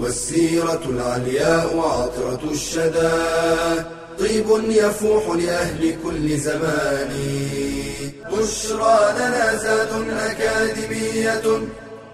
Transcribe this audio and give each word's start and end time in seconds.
والسيرة 0.00 0.82
العلياء 0.88 1.76
وعطرة 1.76 2.50
الشدى. 2.50 3.12
طيب 4.18 4.46
يفوح 4.70 5.36
لأهل 5.36 5.94
كل 6.04 6.36
زمان. 6.36 7.10
بشرى 8.32 8.98
لنا 9.18 9.56
زاد 9.56 9.92
أكاديمية 10.10 11.46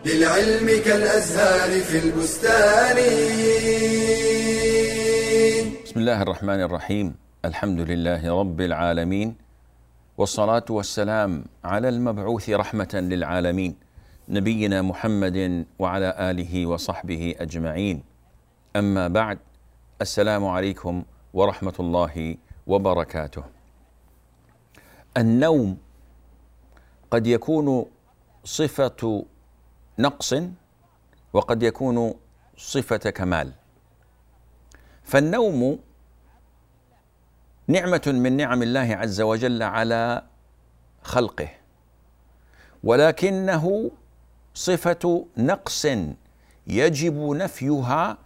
للعلم 0.07 0.83
كالأزهار 0.85 1.81
في 1.81 1.99
البستان. 1.99 2.97
بسم 5.85 6.01
الله 6.01 6.23
الرحمن 6.23 6.61
الرحيم. 6.61 7.15
الحمد 7.45 7.81
لله 7.81 8.41
رب 8.41 8.61
العالمين. 8.61 9.37
والصلاة 10.19 10.65
والسلام 10.71 11.45
على 11.65 11.89
المبعوث 11.89 12.51
رحمة 12.51 12.95
للعالمين. 12.95 13.86
نبينا 14.29 14.83
محمد 14.83 15.67
وعلى 15.79 16.31
آله 16.31 16.67
وصحبه 16.67 17.35
أجمعين. 17.39 18.03
أما 18.77 19.09
بعد 19.09 19.39
السلام 20.03 20.47
عليكم 20.47 21.05
ورحمة 21.35 21.75
الله 21.81 22.37
وبركاته. 22.67 23.45
النوم 25.17 25.79
قد 27.11 27.27
يكون 27.27 27.87
صفة 28.45 29.25
نقص 29.99 30.35
وقد 31.33 31.63
يكون 31.63 32.15
صفة 32.57 33.11
كمال. 33.11 33.53
فالنوم 35.03 35.79
نعمة 37.69 38.03
من 38.07 38.37
نعم 38.37 38.63
الله 38.63 38.97
عز 38.97 39.21
وجل 39.21 39.63
على 39.63 40.23
خلقه 41.03 41.49
ولكنه 42.85 43.91
صفة 44.57 45.27
نقص 45.37 45.87
يجب 46.67 47.31
نفيها 47.31 48.19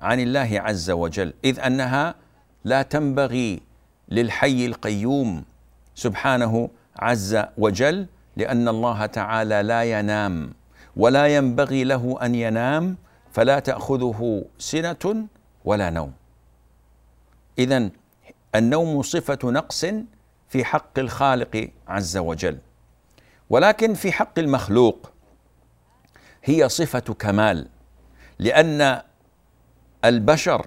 عن 0.00 0.20
الله 0.20 0.60
عز 0.60 0.90
وجل 0.90 1.34
إذ 1.44 1.60
أنها 1.60 2.14
لا 2.64 2.82
تنبغي 2.82 3.60
للحي 4.08 4.66
القيوم 4.66 5.44
سبحانه 5.94 6.68
عز 6.96 7.38
وجل 7.58 8.06
لأن 8.36 8.68
الله 8.68 9.06
تعالى 9.06 9.62
لا 9.62 9.84
ينام 9.84 10.52
ولا 10.96 11.26
ينبغي 11.36 11.84
له 11.84 12.18
أن 12.22 12.34
ينام 12.34 12.96
فلا 13.32 13.58
تأخذه 13.58 14.44
سنة 14.58 15.26
ولا 15.64 15.90
نوم. 15.90 16.12
إذا 17.58 17.90
النوم 18.54 19.02
صفة 19.02 19.38
نقص 19.44 19.84
في 20.48 20.64
حق 20.64 20.98
الخالق 20.98 21.70
عز 21.88 22.16
وجل 22.16 22.58
ولكن 23.50 23.94
في 23.94 24.12
حق 24.12 24.38
المخلوق. 24.38 25.13
هي 26.44 26.68
صفة 26.68 27.00
كمال 27.00 27.68
لأن 28.38 29.00
البشر 30.04 30.66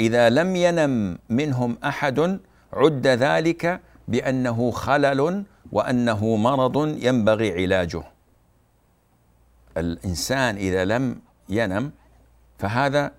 إذا 0.00 0.30
لم 0.30 0.56
ينم 0.56 1.18
منهم 1.28 1.78
أحد 1.84 2.40
عد 2.72 3.06
ذلك 3.06 3.80
بأنه 4.08 4.70
خلل 4.70 5.44
وأنه 5.72 6.36
مرض 6.36 6.76
ينبغي 7.04 7.52
علاجه. 7.62 8.02
الإنسان 9.76 10.56
إذا 10.56 10.84
لم 10.84 11.20
ينم 11.48 11.92
فهذا 12.58 13.12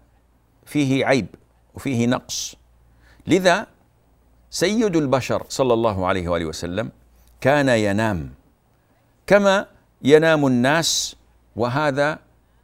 فيه 0.66 1.06
عيب 1.06 1.28
وفيه 1.76 2.08
نقص. 2.08 2.56
لذا 3.28 3.68
سيد 4.50 4.96
البشر 4.96 5.46
صلى 5.50 5.74
الله 5.74 6.08
عليه 6.08 6.28
وآله 6.28 6.46
وسلم 6.46 6.92
كان 7.42 7.70
ينام 7.70 8.34
كما 9.28 9.66
ينام 10.02 10.46
الناس 10.48 11.16
وهذا 11.56 12.20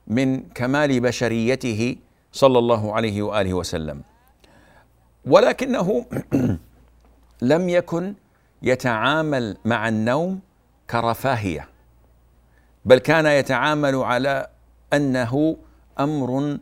من 0.07 0.49
كمال 0.49 0.99
بشريته 0.99 1.95
صلى 2.31 2.59
الله 2.59 2.93
عليه 2.93 3.21
وآله 3.21 3.53
وسلم. 3.53 4.01
ولكنه 5.25 6.05
لم 7.51 7.69
يكن 7.69 8.13
يتعامل 8.61 9.57
مع 9.65 9.87
النوم 9.87 10.39
كرفاهية 10.89 11.67
بل 12.85 12.97
كان 12.97 13.25
يتعامل 13.25 13.95
على 13.95 14.47
أنه 14.93 15.57
أمر 15.99 16.57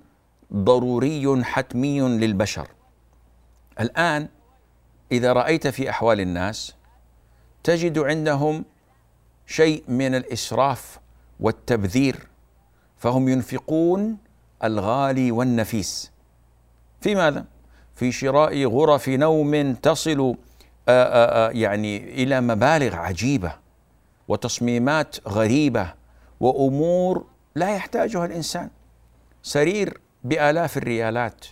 ضروري 0.53 1.43
حتمي 1.43 2.01
للبشر. 2.01 2.67
الآن 3.79 4.27
إذا 5.11 5.33
رأيت 5.33 5.67
في 5.67 5.89
أحوال 5.89 6.19
الناس 6.21 6.75
تجد 7.63 7.99
عندهم 7.99 8.65
شيء 9.47 9.83
من 9.87 10.15
الإسراف 10.15 10.99
والتبذير 11.39 12.27
فهم 12.97 13.29
ينفقون 13.29 14.17
الغالي 14.63 15.31
والنفيس 15.31 16.11
في 17.01 17.15
ماذا؟ 17.15 17.45
في 17.95 18.11
شراء 18.11 18.65
غرف 18.65 19.09
نوم 19.09 19.73
تصل 19.73 20.35
آآ 20.89 21.47
آآ 21.47 21.51
يعني 21.51 22.23
إلى 22.23 22.41
مبالغ 22.41 22.95
عجيبة 22.95 23.55
وتصميمات 24.27 25.27
غريبة 25.27 25.93
وأمور 26.39 27.25
لا 27.55 27.75
يحتاجها 27.75 28.25
الإنسان 28.25 28.69
سرير 29.43 30.01
بآلاف 30.23 30.77
الريالات 30.77 31.45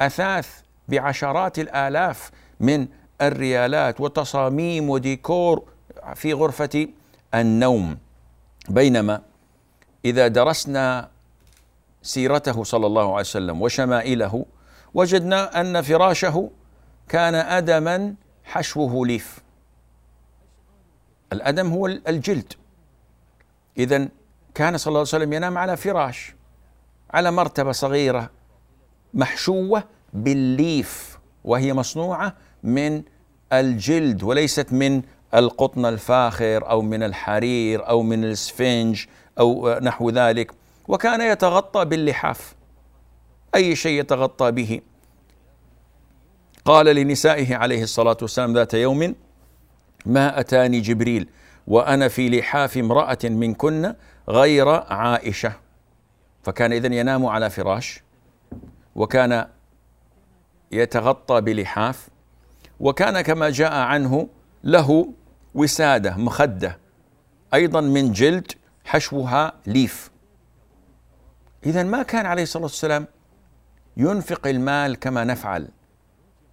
أثاث 0.00 0.60
بعشرات 0.88 1.58
الآلاف 1.58 2.30
من 2.60 2.88
الريالات 3.22 4.00
وتصاميم 4.00 4.90
وديكور 4.90 5.64
في 6.14 6.32
غرفة 6.32 6.88
النوم. 7.34 7.98
بينما 8.68 9.22
إذا 10.04 10.28
درسنا 10.28 11.08
سيرته 12.02 12.64
صلى 12.64 12.86
الله 12.86 13.02
عليه 13.02 13.20
وسلم 13.20 13.62
وشمائله 13.62 14.46
وجدنا 14.94 15.60
أن 15.60 15.82
فراشه 15.82 16.50
كان 17.08 17.34
ادما 17.34 18.14
حشوه 18.44 19.06
ليف. 19.06 19.38
الأدم 21.32 21.72
هو 21.72 21.86
الجلد. 21.86 22.52
اذا 23.78 24.08
كان 24.54 24.76
صلى 24.76 24.88
الله 24.90 24.98
عليه 24.98 25.08
وسلم 25.08 25.32
ينام 25.32 25.58
على 25.58 25.76
فراش 25.76 26.34
على 27.10 27.30
مرتبة 27.30 27.72
صغيرة 27.72 28.30
محشوة 29.14 29.84
بالليف 30.12 31.18
وهي 31.44 31.72
مصنوعة 31.72 32.36
من 32.62 33.02
الجلد 33.52 34.22
وليست 34.22 34.72
من 34.72 35.02
القطن 35.34 35.86
الفاخر 35.86 36.70
أو 36.70 36.82
من 36.82 37.02
الحرير 37.02 37.88
أو 37.88 38.02
من 38.02 38.24
السفنج 38.24 39.04
أو 39.40 39.78
نحو 39.82 40.10
ذلك 40.10 40.52
وكان 40.88 41.20
يتغطى 41.20 41.84
باللحاف. 41.84 42.54
أي 43.54 43.76
شيء 43.76 44.00
يتغطى 44.00 44.50
به. 44.50 44.80
قال 46.64 46.86
لنسائه 46.86 47.56
عليه 47.56 47.82
الصلاة 47.82 48.16
والسلام 48.22 48.54
ذات 48.54 48.74
يوم 48.74 49.14
ما 50.06 50.40
أتاني 50.40 50.80
جبريل 50.80 51.28
وأنا 51.66 52.08
في 52.08 52.28
لحاف 52.28 52.76
امرأة 52.76 53.18
منكن 53.24 53.94
غير 54.28 54.68
عائشة. 54.68 55.52
فكان 56.42 56.72
اذا 56.72 56.94
ينام 56.94 57.26
على 57.26 57.50
فراش 57.50 58.02
وكان 58.94 59.46
يتغطى 60.72 61.40
بلحاف 61.40 62.08
وكان 62.80 63.20
كما 63.20 63.50
جاء 63.50 63.72
عنه 63.72 64.28
له 64.64 65.12
وسادة 65.58 66.16
مخدة. 66.16 66.78
أيضا 67.54 67.80
من 67.80 68.12
جلد 68.12 68.52
حشوها 68.84 69.52
ليف. 69.66 70.10
اذا 71.66 71.82
ما 71.82 72.02
كان 72.02 72.26
عليه 72.26 72.42
الصلاة 72.42 72.62
والسلام 72.62 73.06
ينفق 73.96 74.46
المال 74.46 74.98
كما 74.98 75.24
نفعل. 75.24 75.68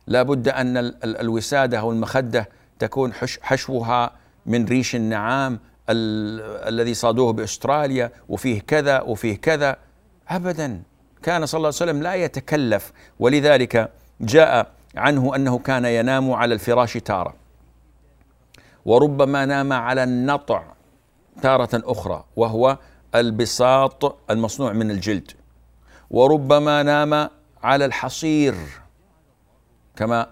لا 0.07 0.23
بد 0.23 0.47
أن 0.47 0.77
الوسادة 1.03 1.79
أو 1.79 1.91
المخدة 1.91 2.49
تكون 2.79 3.13
حشوها 3.41 4.11
من 4.45 4.65
ريش 4.65 4.95
النعام 4.95 5.59
الذي 5.89 6.93
صادوه 6.93 7.33
بأستراليا 7.33 8.11
وفيه 8.29 8.61
كذا 8.61 9.01
وفيه 9.01 9.35
كذا. 9.35 9.77
ابدا. 10.29 10.81
كان 11.23 11.45
صلى 11.45 11.57
الله 11.57 11.67
عليه 11.67 11.91
وسلم 11.91 12.03
لا 12.03 12.15
يتكلف. 12.15 12.91
ولذلك 13.19 13.91
جاء 14.21 14.71
عنه 14.95 15.35
أنه 15.35 15.59
كان 15.59 15.85
ينام 15.85 16.31
على 16.31 16.53
الفراش 16.53 16.93
تارة. 16.93 17.44
وربما 18.85 19.45
نام 19.45 19.73
على 19.73 20.03
النطع 20.03 20.63
تارة 21.41 21.69
أخرى 21.73 22.25
وهو 22.35 22.77
البساط 23.15 24.17
المصنوع 24.29 24.73
من 24.73 24.91
الجلد. 24.91 25.31
وربما 26.09 26.83
نام 26.83 27.29
على 27.63 27.85
الحصير 27.85 28.55
كما 29.95 30.27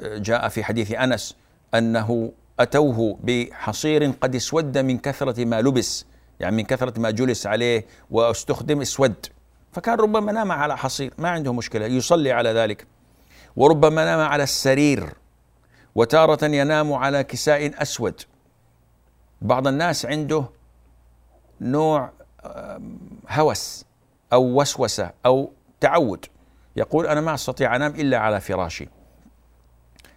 جاء 0.00 0.48
في 0.48 0.64
حديث 0.64 0.92
أنس 0.92 1.36
أنه 1.74 2.32
أتوه 2.60 3.18
بحصير 3.22 4.10
قد 4.10 4.34
اسود 4.34 4.78
من 4.78 4.98
كثرة 4.98 5.44
ما 5.44 5.60
لبس 5.60 6.06
يعني 6.40 6.56
من 6.56 6.64
كثرة 6.64 7.00
ما 7.00 7.10
جلس 7.10 7.46
عليه 7.46 7.86
واستخدم 8.10 8.80
اسود. 8.80 9.26
فكان 9.72 9.98
ربما 9.98 10.32
نام 10.32 10.52
على 10.52 10.76
حصير 10.76 11.14
ما 11.18 11.28
عنده 11.28 11.52
مشكلة 11.52 11.86
يصلي 11.86 12.32
على 12.32 12.50
ذلك. 12.52 12.86
وربما 13.56 14.04
نام 14.04 14.20
على 14.20 14.42
السرير 14.42 15.12
وتارة 15.96 16.44
ينام 16.44 16.92
على 16.92 17.24
كساء 17.24 17.82
أسود. 17.82 18.20
بعض 19.42 19.66
الناس 19.66 20.06
عنده 20.06 20.44
نوع 21.60 22.10
هوس 23.28 23.84
أو 24.32 24.60
وسوسة 24.60 25.10
أو 25.26 25.52
تعود. 25.80 26.26
يقول 26.76 27.06
أنا 27.06 27.20
ما 27.20 27.34
أستطيع 27.34 27.76
أنام 27.76 27.94
إلا 27.94 28.18
على 28.18 28.40
فراشي. 28.40 28.88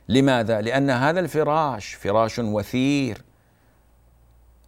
لماذا؟ 0.10 0.62
لأن 0.62 0.90
هذا 0.90 1.20
الفراش 1.20 1.94
فراش 1.94 2.40
وثير. 2.40 3.22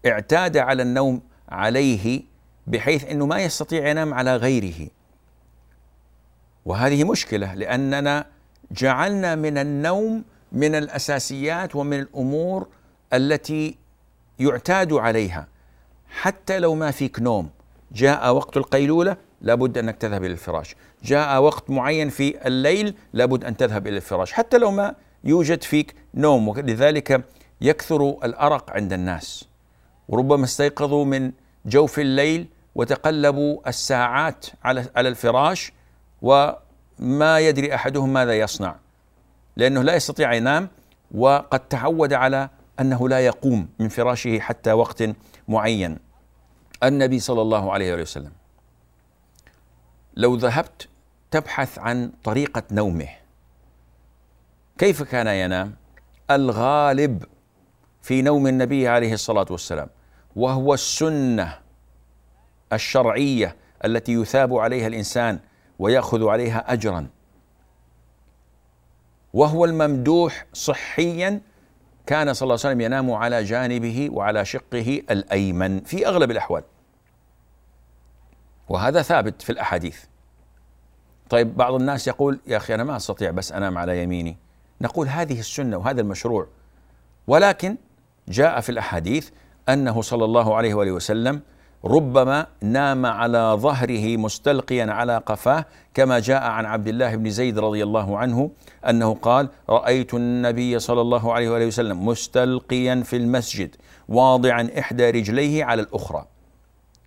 اعتاد 0.06 0.58
على 0.58 0.84
النوم 0.84 1.22
عليه 1.50 2.24
بحيث 2.68 3.06
إنه 3.06 3.26
ما 3.26 3.40
يستطيع 3.40 3.88
ينام 3.88 4.14
على 4.14 4.36
غيره. 4.36 4.88
وهذه 6.66 7.04
مشكلة 7.04 7.54
لأننا 7.54 8.26
جعلنا 8.72 9.36
من 9.36 9.58
النوم 9.58 10.24
من 10.52 10.76
الأساسيات 10.76 11.76
ومن 11.76 12.00
الأمور 12.00 12.68
التي 13.14 13.78
يعتاد 14.40 14.94
عليها. 14.94 15.48
حتى 16.10 16.60
لو 16.60 16.76
ما 16.76 16.92
فيك 16.92 17.20
نوم 17.20 17.50
جاء 17.92 18.34
وقت 18.34 18.58
القيلولة 18.58 19.18
لابد 19.42 19.78
أنك 19.78 19.98
تذهب 19.98 20.24
إلى 20.24 20.34
الفراش. 20.34 20.76
جاء 21.04 21.42
وقت 21.42 21.70
معين 21.70 22.10
في 22.10 22.48
الليل 22.48 22.96
لابد 23.14 23.46
أن 23.46 23.58
تذهب 23.58 23.88
إلى 23.88 23.96
الفراش. 23.96 24.32
حتى 24.32 24.58
لو 24.58 24.72
ما 24.72 24.96
يوجد 25.24 25.64
فيك 25.64 25.96
نوم 26.14 26.48
ولذلك 26.48 27.26
يكثر 27.62 28.18
الأرق 28.24 28.72
عند 28.72 28.94
الناس. 28.94 29.46
وربما 30.08 30.44
استيقظوا 30.44 31.06
من 31.06 31.32
جوف 31.66 32.00
الليل 32.00 32.48
وتقلبوا 32.76 33.70
الساعات 33.70 34.46
على 34.64 34.86
على 34.96 35.10
الفراش 35.10 35.74
وما 36.22 37.40
يدري 37.40 37.76
أحدهم 37.76 38.14
ماذا 38.14 38.40
يصنع. 38.40 38.76
لأنه 39.56 39.82
لا 39.82 39.96
يستطيع 39.96 40.34
ينام 40.34 40.70
وقد 41.12 41.60
تعود 41.60 42.14
على 42.14 42.50
أنه 42.80 43.10
لا 43.10 43.20
يقوم 43.20 43.70
من 43.80 43.90
فراشه 43.90 44.40
حتى 44.40 44.72
وقت 44.72 45.04
معين. 45.48 45.98
النبي 46.84 47.20
صلى 47.20 47.42
الله 47.42 47.74
عليه 47.74 47.94
وسلم 47.94 48.32
لو 50.16 50.36
ذهبت 50.36 50.88
تبحث 51.32 51.80
عن 51.80 52.12
طريقة 52.24 52.64
نومه 52.72 53.10
كيف 54.78 55.04
كان 55.04 55.28
ينام؟ 55.28 55.76
الغالب 56.32 57.24
في 58.02 58.22
نوم 58.22 58.48
النبي 58.48 58.88
عليه 58.88 59.14
الصلاة 59.14 59.46
والسلام 59.50 59.90
وهو 60.36 60.74
السنة 60.74 61.58
الشرعية 62.74 63.56
التي 63.86 64.14
يثاب 64.14 64.54
عليها 64.54 64.88
الإنسان 64.88 65.40
ويأخذ 65.80 66.28
عليها 66.28 66.74
اجرا. 66.74 67.08
وهو 69.34 69.66
الممدوح 69.66 70.46
صحيا. 70.54 71.42
كان 72.06 72.34
صلى 72.34 72.46
الله 72.46 72.54
عليه 72.54 72.70
وسلم 72.70 72.82
ينام 72.82 73.12
على 73.12 73.44
جانبه 73.44 74.10
وعلى 74.12 74.46
شقه 74.46 75.02
الأيمن 75.12 75.82
في 75.82 76.08
أغلب 76.08 76.32
الأحوال. 76.32 76.64
وهذا 78.70 79.02
ثابت 79.02 79.42
في 79.42 79.52
الأحاديث. 79.52 80.04
طيب 81.30 81.58
بعض 81.58 81.74
الناس 81.74 82.08
يقول 82.08 82.40
يا 82.48 82.58
أخي 82.58 82.76
أنا 82.76 82.84
ما 82.84 82.96
أستطيع 82.96 83.32
بس 83.32 83.52
أنام 83.52 83.78
على 83.78 84.04
يميني. 84.04 84.38
نقول 84.82 85.08
هذه 85.08 85.40
السنة 85.40 85.78
وهذا 85.78 86.02
المشروع. 86.02 86.48
ولكن 87.28 87.78
جاء 88.28 88.60
في 88.60 88.70
الأحاديث 88.70 89.30
أنه 89.70 90.02
صلى 90.02 90.26
الله 90.26 90.56
عليه 90.56 90.74
وآله 90.74 90.92
وسلم 90.92 91.42
ربما 91.86 92.48
نام 92.62 93.06
على 93.06 93.58
ظهره 93.60 94.18
مستلقيا 94.18 94.92
على 94.92 95.18
قفاه 95.18 95.66
كما 95.94 96.20
جاء 96.20 96.44
عن 96.44 96.66
عبد 96.66 96.88
الله 96.88 97.16
بن 97.16 97.30
زيد 97.30 97.60
رضي 97.60 97.84
الله 97.84 98.18
عنه 98.18 98.52
أنه 98.90 99.14
قال 99.14 99.50
رأيت 99.70 100.14
النبي 100.14 100.80
صلى 100.80 101.02
الله 101.02 101.34
عليه 101.34 101.50
وآله 101.50 101.66
وسلم 101.66 102.06
مستلقيا 102.06 103.04
في 103.06 103.16
المسجد 103.16 103.76
واضعا 104.10 104.70
إحدى 104.80 105.10
رجليه 105.10 105.66
على 105.66 105.82
الأخرى. 105.82 106.26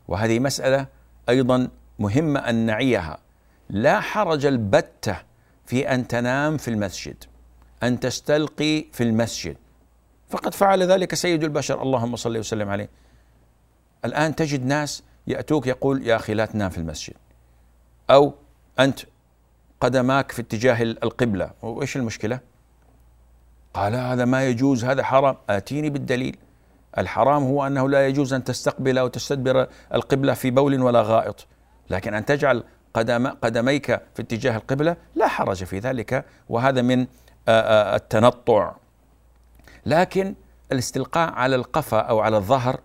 وهذه 0.09 0.39
مسألة 0.39 0.87
أيضا 1.29 1.69
مهمة 1.99 2.41
أن 2.41 2.55
نعيها. 2.55 3.19
لا 3.71 4.01
حرج 4.01 4.47
البتة 4.47 5.17
في 5.67 5.95
أن 5.95 6.09
تنام 6.09 6.57
في 6.57 6.69
المسجد 6.69 7.25
أن 7.83 8.01
تستلقي 8.01 8.85
في 8.93 9.03
المسجد. 9.03 9.57
فقد 10.31 10.55
فعل 10.55 10.83
ذلك 10.83 11.15
سيد 11.15 11.45
البشر. 11.45 11.83
اللهم 11.83 12.17
صل 12.17 12.39
وسلم 12.39 12.69
عليه. 12.69 12.89
الآن 14.05 14.35
تجد 14.35 14.65
ناس 14.65 15.03
يأتوك 15.27 15.67
يقول 15.67 16.07
يا 16.07 16.17
أخي 16.17 16.35
لا 16.35 16.47
تنام 16.47 16.71
في 16.71 16.79
المسجد. 16.79 17.15
أو 18.11 18.35
أنت 18.79 19.01
قدماك 19.81 20.33
في 20.33 20.43
اتجاه 20.43 20.83
القبلة. 20.83 21.51
وإيش 21.63 21.97
المشكلة؟ 21.97 22.41
قال 23.75 23.95
هذا 23.95 24.25
ما 24.25 24.49
يجوز 24.49 24.85
هذا 24.85 25.03
حرام. 25.03 25.37
آتيني 25.51 25.91
بالدليل. 25.91 26.37
الحرام 26.99 27.43
هو 27.43 27.67
أنه 27.67 27.89
لا 27.89 28.07
يجوز 28.07 28.33
أن 28.33 28.45
تستقبل 28.45 28.99
أو 28.99 29.09
تستدبر 29.09 29.69
القبلة 29.95 30.35
في 30.35 30.51
بول 30.51 30.83
ولا 30.83 31.03
غائط. 31.03 31.47
لكن 31.91 32.15
أن 32.15 32.25
تجعل 32.25 32.65
قدم 32.95 33.27
قدميك 33.27 33.87
في 33.87 34.23
اتجاه 34.23 34.57
القبلة 34.57 34.97
لا 35.15 35.29
حرج 35.29 35.65
في 35.65 35.79
ذلك 35.79 36.25
وهذا 36.49 36.83
من 36.83 37.07
التنطع. 37.49 38.75
لكن 39.87 40.35
الاستلقاء 40.73 41.33
على 41.33 41.57
القفا 41.57 41.99
أو 41.99 42.21
على 42.21 42.37
الظهر 42.37 42.81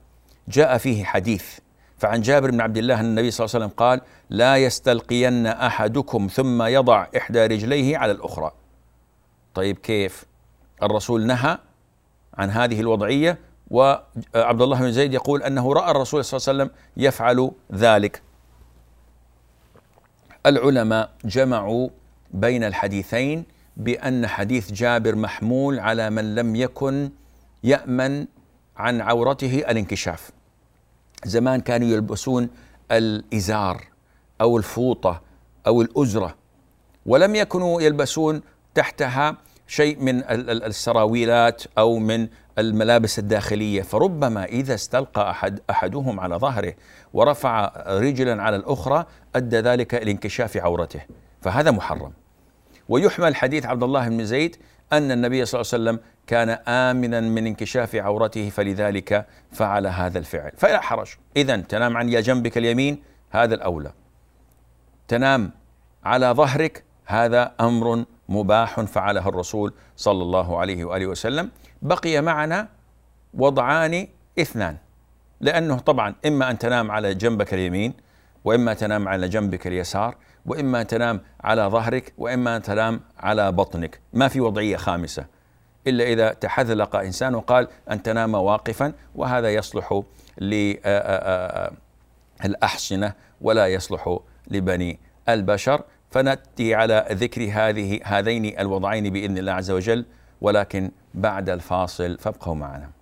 جاء 0.49 0.77
فيه 0.77 1.03
حديث. 1.03 1.59
فعن 1.97 2.21
جابر 2.21 2.51
بن 2.51 2.61
عبد 2.61 2.77
الله 2.77 3.01
النبي 3.01 3.31
صلى 3.31 3.45
الله 3.45 3.55
عليه 3.55 3.65
وسلم 3.65 3.77
قال 3.77 4.01
لا 4.29 4.57
يستلقين 4.57 5.47
أحدكم 5.47 6.27
ثم 6.27 6.63
يضع 6.63 7.07
إحدى 7.17 7.45
رجليه 7.45 7.97
على 7.97 8.11
الأخرى. 8.11 8.51
طيب 9.53 9.77
كيف؟ 9.77 10.25
الرسول 10.83 11.25
نهى 11.27 11.57
عن 12.33 12.49
هذه 12.49 12.79
الوضعية 12.79 13.37
وعبد 13.71 14.61
الله 14.61 14.79
بن 14.79 14.91
زيد 14.91 15.13
يقول 15.13 15.43
أنه 15.43 15.73
رأى 15.73 15.91
الرسول 15.91 16.25
صلى 16.25 16.37
الله 16.37 16.49
عليه 16.49 16.73
وسلم 16.73 16.77
يفعل 16.97 17.51
ذلك. 17.73 18.21
العلماء 20.45 21.09
جمعوا 21.25 21.89
بين 22.31 22.63
الحديثين 22.63 23.45
بأن 23.77 24.27
حديث 24.27 24.71
جابر 24.71 25.15
محمول 25.15 25.79
على 25.79 26.09
من 26.09 26.35
لم 26.35 26.55
يكن 26.55 27.09
يأمن 27.63 28.27
عن 28.77 29.01
عورته 29.01 29.55
الانكشاف. 29.57 30.31
زمان 31.25 31.61
كانوا 31.61 31.87
يلبسون 31.87 32.49
الإزار 32.91 33.83
أو 34.41 34.57
الفوطة 34.57 35.21
أو 35.67 35.81
الأزرة 35.81 36.35
ولم 37.05 37.35
يكونوا 37.35 37.81
يلبسون 37.81 38.41
تحتها 38.75 39.37
شيء 39.67 39.99
من 39.99 40.23
السراويلات 40.49 41.63
أو 41.77 41.99
من 41.99 42.27
الملابس 42.57 43.19
الداخلية. 43.19 43.81
فربما 43.81 44.45
إذا 44.45 44.73
استلقى 44.73 45.29
أحد 45.29 45.59
أحدهم 45.69 46.19
على 46.19 46.35
ظهره 46.35 46.73
ورفع 47.13 47.71
رجلا 47.87 48.43
على 48.43 48.55
الأخرى 48.55 49.05
أدى 49.35 49.57
ذلك 49.59 49.95
إلى 49.95 50.11
انكشاف 50.11 50.57
عورته 50.57 51.01
فهذا 51.41 51.71
محرم. 51.71 52.11
ويحمل 52.89 53.35
حديث 53.35 53.65
عبد 53.65 53.83
الله 53.83 54.09
بن 54.09 54.25
زيد 54.25 54.55
أن 54.93 55.11
النبي 55.11 55.45
صلى 55.45 55.61
الله 55.61 55.71
عليه 55.73 55.83
وسلم 55.83 55.99
كان 56.27 56.49
آمنا 56.67 57.19
من 57.21 57.47
انكشاف 57.47 57.95
عورته 57.95 58.49
فلذلك 58.49 59.25
فعل 59.51 59.87
هذا 59.87 60.19
الفعل. 60.19 60.51
فلا 60.57 60.81
حرج. 60.81 61.07
إذا 61.37 61.57
تنام 61.57 61.97
عن 61.97 62.09
جنبك 62.09 62.57
اليمين 62.57 63.03
هذا 63.29 63.55
الأولى. 63.55 63.91
تنام 65.07 65.51
على 66.03 66.27
ظهرك 66.27 66.83
هذا 67.05 67.51
أمر 67.59 68.05
مباح 68.29 68.81
فعله 68.81 69.29
الرسول 69.29 69.73
صلى 69.95 70.23
الله 70.23 70.59
عليه 70.59 70.85
وآله 70.85 71.07
وسلم. 71.07 71.49
بقي 71.81 72.21
معنا 72.21 72.67
وضعان 73.33 74.07
اثنان. 74.39 74.77
لأنه 75.41 75.79
طبعا 75.79 76.15
إما 76.25 76.51
أن 76.51 76.57
تنام 76.57 76.91
على 76.91 77.13
جنبك 77.13 77.53
اليمين 77.53 77.93
وإما 78.43 78.73
تنام 78.73 79.07
على 79.07 79.27
جنبك 79.27 79.67
اليسار. 79.67 80.15
وإما 80.45 80.83
تنام 80.83 81.21
على 81.41 81.61
ظهرك 81.61 82.13
وإما 82.17 82.59
تنام 82.59 83.01
على 83.19 83.51
بطنك. 83.51 83.99
ما 84.13 84.27
في 84.27 84.41
وضعية 84.41 84.77
خامسة. 84.77 85.25
إلا 85.87 86.03
إذا 86.03 86.33
تحذلق 86.33 86.95
إنسان 86.95 87.35
وقال 87.35 87.67
أن 87.91 88.03
تنام 88.03 88.33
واقفا 88.33 88.93
وهذا 89.15 89.53
يصلح 89.53 90.01
للأحصنة 92.41 93.13
ولا 93.41 93.67
يصلح 93.67 94.19
لبني 94.47 94.99
البشر. 95.29 95.83
فنأتي 96.11 96.75
على 96.75 97.05
ذكر 97.11 97.49
هذه 97.53 97.99
هذين 98.03 98.59
الوضعين 98.59 99.13
بإذن 99.13 99.37
الله 99.37 99.51
عز 99.51 99.71
وجل 99.71 100.05
ولكن 100.41 100.91
بعد 101.13 101.49
الفاصل 101.49 102.17
فابقوا 102.17 102.55
معنا. 102.55 102.98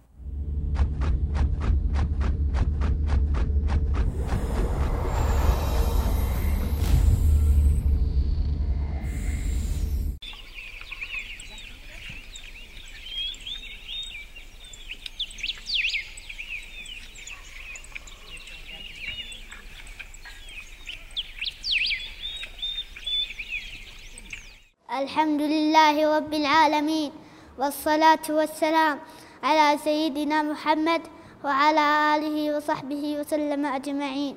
الحمد 24.98 25.42
لله 25.42 26.18
رب 26.18 26.34
العالمين 26.34 27.12
والصلاة 27.60 28.26
والسلام 28.30 28.98
على 29.44 29.78
سيدنا 29.78 30.42
محمد 30.42 31.02
وعلى 31.46 31.86
آله 32.16 32.58
وصحبه 32.58 33.04
وسلم 33.20 33.66
أجمعين. 33.66 34.36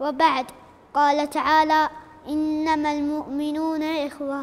وبعد 0.00 0.46
قال 0.94 1.30
تعالى 1.30 1.88
إنما 2.28 2.92
المؤمنون 2.92 3.82
إخوة. 3.82 4.42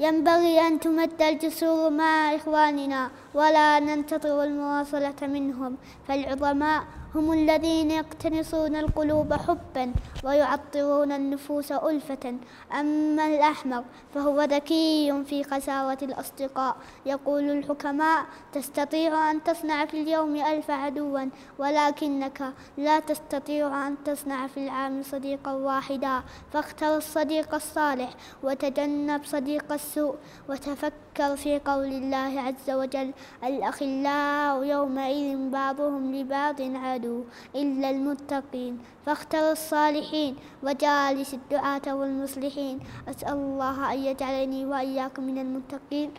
ينبغي 0.00 0.66
أن 0.66 0.80
تمد 0.80 1.22
الجسور 1.22 1.90
مع 1.90 2.34
إخواننا 2.34 3.10
ولا 3.34 3.80
ننتظر 3.80 4.42
المواصلة 4.42 5.20
منهم 5.22 5.76
فالعظماء 6.08 6.82
هم 7.14 7.32
الذين 7.32 7.90
يقتنصون 7.90 8.76
القلوب 8.76 9.32
حبا 9.32 9.92
ويعطرون 10.24 11.12
النفوس 11.12 11.72
ألفة. 11.72 12.34
أما 12.72 13.26
الأحمق 13.26 13.84
فهو 14.14 14.42
ذكي 14.42 15.24
في 15.24 15.42
قساوة 15.42 15.98
الأصدقاء. 16.02 16.76
يقول 17.06 17.50
الحكماء 17.50 18.24
تستطيع 18.52 19.30
أن 19.30 19.42
تصنع 19.42 19.84
في 19.86 20.02
اليوم 20.02 20.36
ألف 20.36 20.70
عدوا 20.70 21.26
ولكنك 21.58 22.52
لا 22.78 23.00
تستطيع 23.00 23.86
أن 23.86 23.96
تصنع 24.04 24.46
في 24.46 24.64
العام 24.64 25.02
صديقا 25.02 25.52
واحدا. 25.52 26.22
فاختر 26.52 26.96
الصديق 26.96 27.54
الصالح 27.54 28.10
وتجنب 28.42 29.24
صديق 29.24 29.72
السوء 29.72 30.16
وتفكر 30.48 30.92
في 31.12 31.60
قول 31.60 31.92
الله 31.92 32.40
عز 32.40 32.68
وجل 32.70 33.12
الأخلاء 33.44 34.64
يومئذ 34.64 35.50
بعضهم 35.50 36.14
لبعض 36.14 36.58
عدو 36.60 37.24
إلا 37.56 37.90
المتقين. 37.90 38.78
فاختر 39.06 39.52
الصالحين 39.52 40.36
وجالس 40.62 41.34
الدعاة 41.34 41.86
والمصلحين. 41.94 42.80
أسأل 43.08 43.34
الله 43.34 43.92
أن 43.92 43.98
يجعلني 43.98 44.66
وإياكم 44.66 45.22
من 45.22 45.38
المتقين. 45.38 46.10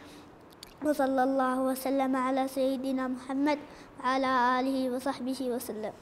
وصلى 0.85 1.23
الله 1.23 1.62
وسلم 1.62 2.15
على 2.15 2.47
سيدنا 2.47 3.07
محمد 3.07 3.59
وعلى 4.00 4.59
آله 4.59 4.95
وصحبه 4.95 5.39
وسلم. 5.41 5.93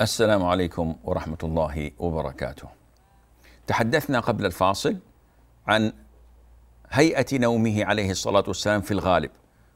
السلام 0.00 0.44
عليكم 0.44 0.96
ورحمة 1.04 1.38
الله 1.42 1.90
وبركاته. 1.98 2.68
تحدثنا 3.66 4.20
قبل 4.20 4.46
الفاصل 4.46 4.96
عن 5.66 5.92
هيئة 6.90 7.38
نومه 7.38 7.84
عليه 7.84 8.10
الصلاة 8.10 8.44
والسلام 8.48 8.80
في 8.80 8.90
الغالب 8.90 9.30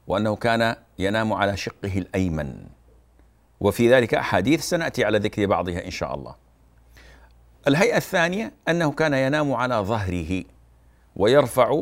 وأنه 0.07 0.35
كان 0.35 0.75
ينام 0.99 1.33
على 1.33 1.57
شقه 1.57 1.97
الأيمن 1.97 2.65
وفي 3.59 3.93
ذلك 3.93 4.13
أحاديث 4.13 4.61
سنأتي 4.61 5.03
على 5.05 5.17
ذكر 5.17 5.45
بعضها 5.45 5.85
إن 5.85 5.91
شاء 5.91 6.15
الله. 6.15 6.35
الهيئة 7.67 7.97
الثانية 7.97 8.53
أنه 8.67 8.91
كان 8.91 9.13
ينام 9.13 9.53
على 9.53 9.75
ظهره 9.75 10.43
ويرفع 11.15 11.81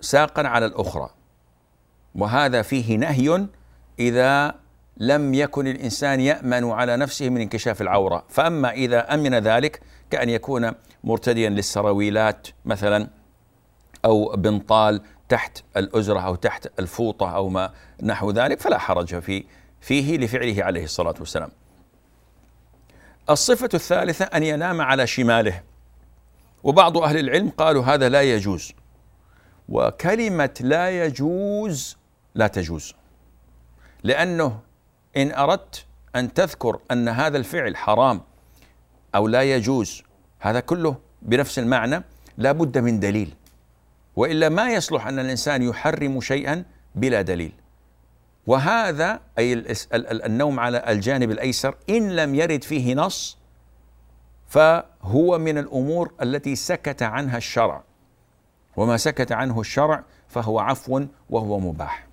ساقا 0.00 0.48
على 0.48 0.66
الأخرى 0.66 1.10
وهذا 2.14 2.62
فيه 2.62 2.96
نهي 2.96 3.46
إذا 3.98 4.63
لم 4.96 5.34
يكن 5.34 5.66
الإنسان 5.66 6.20
يأمن 6.20 6.70
على 6.70 6.96
نفسه 6.96 7.28
من 7.28 7.40
انكشاف 7.40 7.82
العورة، 7.82 8.24
فأما 8.28 8.70
إذا 8.70 9.14
أمن 9.14 9.34
ذلك 9.34 9.80
كأن 10.10 10.28
يكون 10.28 10.72
مرتديا 11.04 11.48
للسراويلات 11.48 12.48
مثلا 12.64 13.08
أو 14.04 14.36
بنطال 14.36 15.00
تحت 15.28 15.62
الأزرة 15.76 16.20
أو 16.20 16.34
تحت 16.34 16.68
الفوطة 16.78 17.30
أو 17.34 17.48
ما 17.48 17.72
نحو 18.02 18.30
ذلك 18.30 18.60
فلا 18.60 18.78
حرج 18.78 19.18
في 19.18 19.44
فيه 19.80 20.18
لفعله 20.18 20.64
عليه 20.64 20.84
الصلاة 20.84 21.14
والسلام. 21.18 21.50
الصفة 23.30 23.68
الثالثة 23.74 24.24
أن 24.24 24.42
ينام 24.42 24.80
على 24.80 25.06
شماله. 25.06 25.62
وبعض 26.62 26.98
أهل 26.98 27.18
العلم 27.18 27.50
قالوا 27.50 27.84
هذا 27.84 28.08
لا 28.08 28.22
يجوز. 28.22 28.72
وكلمة 29.68 30.54
لا 30.60 31.04
يجوز 31.04 31.96
لا 32.34 32.46
تجوز. 32.46 32.94
لأنه 34.02 34.60
إن 35.16 35.32
أردت 35.32 35.86
أن 36.16 36.34
تذكر 36.34 36.78
أن 36.90 37.08
هذا 37.08 37.36
الفعل 37.36 37.76
حرام 37.76 38.20
أو 39.14 39.28
لا 39.28 39.42
يجوز 39.42 40.02
هذا 40.38 40.60
كله 40.60 40.96
بنفس 41.22 41.58
المعنى 41.58 42.02
لا 42.38 42.52
بد 42.52 42.78
من 42.78 43.00
دليل. 43.00 43.34
وإلا 44.16 44.48
ما 44.48 44.72
يصلح 44.72 45.06
أن 45.06 45.18
الإنسان 45.18 45.62
يحرم 45.62 46.20
شيئا 46.20 46.64
بلا 46.94 47.22
دليل. 47.22 47.52
وهذا 48.46 49.20
أي 49.38 49.64
النوم 49.94 50.60
على 50.60 50.84
الجانب 50.88 51.30
الأيسر 51.30 51.74
إن 51.90 52.16
لم 52.16 52.34
يرد 52.34 52.64
فيه 52.64 52.94
نص 52.94 53.38
فهو 54.46 55.38
من 55.38 55.58
الأمور 55.58 56.14
التي 56.22 56.56
سكت 56.56 57.02
عنها 57.02 57.36
الشرع. 57.36 57.82
وما 58.76 58.96
سكت 58.96 59.32
عنه 59.32 59.60
الشرع 59.60 60.04
فهو 60.28 60.58
عفو 60.58 61.04
وهو 61.30 61.58
مباح. 61.60 62.06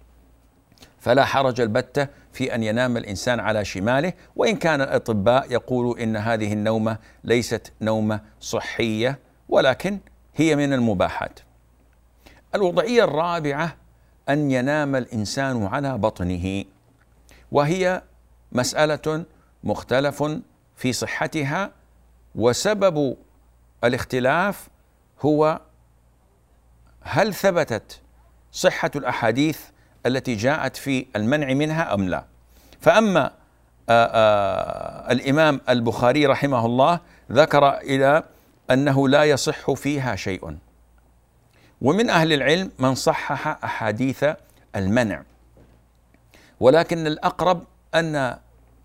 فلا 0.99 1.25
حرج 1.25 1.61
البتة 1.61 2.07
في 2.33 2.55
أن 2.55 2.63
ينام 2.63 2.97
الإنسان 2.97 3.39
على 3.39 3.65
شماله 3.65 4.13
وإن 4.35 4.55
كان 4.55 4.81
الأطباء 4.81 5.51
يقولوا 5.51 6.03
إن 6.03 6.15
هذه 6.17 6.53
النومة 6.53 6.97
ليست 7.23 7.73
نومة 7.81 8.21
صحية 8.39 9.19
ولكن 9.49 9.99
هي 10.35 10.55
من 10.55 10.73
المباحات. 10.73 11.39
الوضعية 12.55 13.03
الرابعة 13.03 13.75
أن 14.29 14.51
ينام 14.51 14.95
الإنسان 14.95 15.65
على 15.65 15.97
بطنه 15.97 16.65
وهي 17.51 18.01
مسألة 18.51 19.25
مختلف 19.63 20.23
في 20.75 20.93
صحتها 20.93 21.71
وسبب 22.35 23.17
الاختلاف 23.83 24.67
هو 25.21 25.61
هل 27.01 27.33
ثبتت 27.33 28.01
صحة 28.51 28.91
الأحاديث 28.95 29.59
التي 30.05 30.35
جاءت 30.35 30.75
في 30.75 31.05
المنع 31.15 31.53
منها 31.53 31.93
أم 31.93 32.09
لا. 32.09 32.23
فأما 32.81 33.31
آآ 33.89 34.11
آآ 34.13 35.11
الإمام 35.11 35.61
البخاري 35.69 36.25
رحمه 36.25 36.65
الله 36.65 36.99
ذكر 37.31 37.77
إلى 37.77 38.23
أنه 38.71 39.09
لا 39.09 39.23
يصح 39.23 39.71
فيها 39.71 40.15
شيء. 40.15 40.57
ومن 41.81 42.09
أهل 42.09 42.33
العلم 42.33 42.71
من 42.79 42.95
صحح 42.95 43.47
أحاديث 43.63 44.25
المنع. 44.75 45.23
ولكن 46.59 47.07
الأقرب 47.07 47.63
أن 47.95 48.37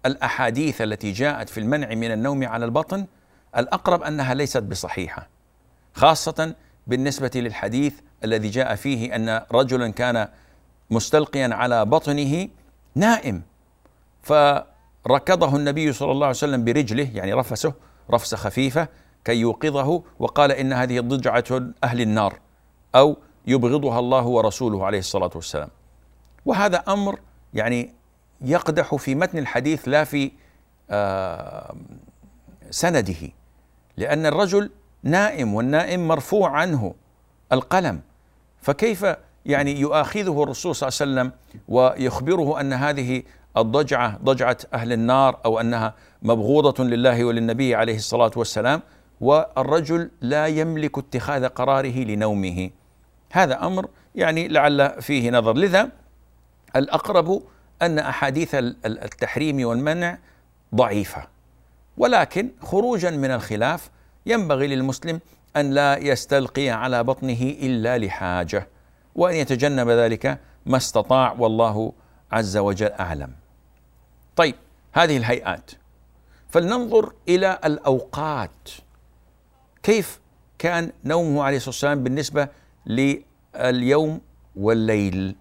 الأحاديث 0.07 0.83
التي 0.83 1.13
جاءت 1.13 1.49
في 1.49 1.61
المنع 1.61 1.89
من 1.95 2.13
النوم 2.13 2.47
على 2.47 2.65
البطن 2.65 3.07
الأقرب 3.57 4.03
أنها 4.03 4.35
ليست 4.35 4.63
بصحيحة 4.63 5.29
خاصة 5.95 6.55
بالنسبة 6.87 7.31
للحديث 7.35 7.95
الذي 8.25 8.49
جاء 8.49 8.75
فيه 8.75 9.17
أن 9.17 9.43
رجلا 9.53 9.89
كان 9.89 10.29
مستلقيا 10.91 11.55
على 11.55 11.85
بطنه 11.85 12.49
نائم. 12.95 13.43
فركضه 14.23 15.57
النبي 15.57 15.93
صلى 15.93 16.13
الله 16.13 16.27
عليه 16.27 16.37
وسلم 16.37 16.65
برجله 16.65 17.11
يعني 17.15 17.33
رفسه 17.33 17.73
رفسة 18.11 18.37
خفيفة 18.37 18.89
كي 19.25 19.37
يوقظه 19.37 20.03
وقال 20.19 20.53
إن 20.53 20.73
هذه 20.73 21.01
ضجعه 21.01 21.45
أهل 21.85 22.01
النار 22.01 22.39
أو 22.95 23.17
يبغضها 23.47 23.99
الله 23.99 24.27
ورسوله 24.27 24.87
عليه 24.87 24.99
الصلاة 24.99 25.31
والسلام. 25.35 25.69
وهذا 26.47 26.77
أمر 26.89 27.19
يعني 27.55 27.95
يقدح 28.41 28.95
في 28.95 29.15
متن 29.15 29.39
الحديث 29.39 29.89
لا 29.89 30.05
في 30.05 30.31
آه 30.91 31.77
سنده 32.71 33.31
لأن 33.97 34.27
الرجل 34.27 34.71
نائم 35.03 35.55
والنائم 35.55 36.09
مرفوع 36.09 36.51
عنه 36.51 36.95
القلم. 37.53 38.01
فكيف 38.63 39.07
يعني 39.47 39.81
يؤاخذه 39.81 40.43
الرسول 40.43 40.75
صلى 40.75 40.89
الله 40.89 41.21
عليه 41.21 41.31
وسلم 41.31 41.33
ويخبره 41.69 42.61
أن 42.61 42.73
هذه 42.73 43.23
الضجعة 43.57 44.19
ضجعة 44.25 44.57
أهل 44.75 44.93
النار 44.93 45.41
أو 45.45 45.61
أنها 45.61 45.95
مبغوضة 46.23 46.85
لله 46.85 47.25
وللنبي 47.25 47.75
عليه 47.75 47.97
الصلاة 47.97 48.31
والسلام 48.37 48.83
والرجل 49.21 50.11
لا 50.21 50.47
يملك 50.47 50.99
اتخاذ 50.99 51.49
قراره 51.49 52.05
لنومه. 52.05 52.71
هذا 53.33 53.67
أمر 53.67 53.89
يعني 54.15 54.49
لعل 54.49 55.03
فيه 55.03 55.31
نظر. 55.31 55.57
لذا 55.57 55.89
الأقرب 56.77 57.43
أن 57.83 57.99
أحاديث 57.99 58.55
التحريم 58.87 59.67
والمنع 59.67 60.19
ضعيفة. 60.75 61.27
ولكن 61.97 62.51
خروجا 62.63 63.11
من 63.11 63.31
الخلاف 63.31 63.91
ينبغي 64.27 64.67
للمسلم 64.67 65.21
أن 65.57 65.71
لا 65.71 65.97
يستلقي 65.99 66.71
على 66.71 67.05
بطنه 67.05 67.43
إلا 67.43 67.99
لحاجة. 67.99 68.69
وأن 69.17 69.35
يتجنب 69.35 69.89
ذلك 69.89 70.39
ما 70.67 70.77
استطاع 70.77 71.33
والله 71.39 71.93
عز 72.33 72.57
وجل 72.57 72.93
أعلم. 72.93 73.33
طيب 74.37 74.55
هذه 74.93 75.17
الهيئات. 75.17 75.71
فلننظر 76.49 77.13
إلى 77.29 77.59
الأوقات. 77.65 78.69
كيف 79.83 80.21
كان 80.59 80.93
نومه 81.05 81.43
عليه 81.45 81.57
الصلاة 81.57 81.71
والسلام 81.71 82.03
بالنسبة 82.03 82.49
لليوم 82.87 84.21
والليل؟ 84.57 85.37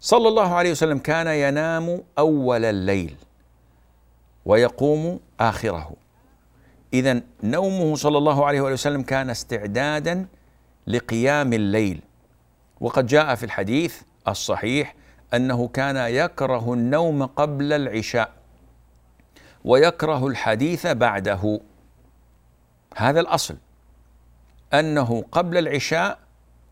صلى 0.00 0.28
الله 0.28 0.54
عليه 0.54 0.70
وسلم 0.70 0.98
كان 0.98 1.26
ينام 1.26 2.02
أول 2.18 2.64
الليل 2.64 3.16
ويقوم 4.44 5.20
آخره. 5.40 5.92
اذا 6.92 7.20
نومه 7.42 7.94
صلى 7.94 8.18
الله 8.18 8.46
عليه 8.46 8.60
وسلم 8.60 9.02
كان 9.02 9.30
استعدادا 9.30 10.26
لقيام 10.86 11.52
الليل. 11.52 12.00
وقد 12.80 13.06
جاء 13.06 13.34
في 13.34 13.44
الحديث 13.44 14.00
الصحيح 14.28 14.94
أنه 15.34 15.68
كان 15.68 15.96
يكره 15.96 16.72
النوم 16.74 17.26
قبل 17.26 17.72
العشاء 17.72 18.32
ويكره 19.64 20.26
الحديث 20.26 20.86
بعده. 20.86 21.60
هذا 22.96 23.20
الأصل 23.20 23.56
أنه 24.74 25.24
قبل 25.32 25.58
العشاء 25.58 26.18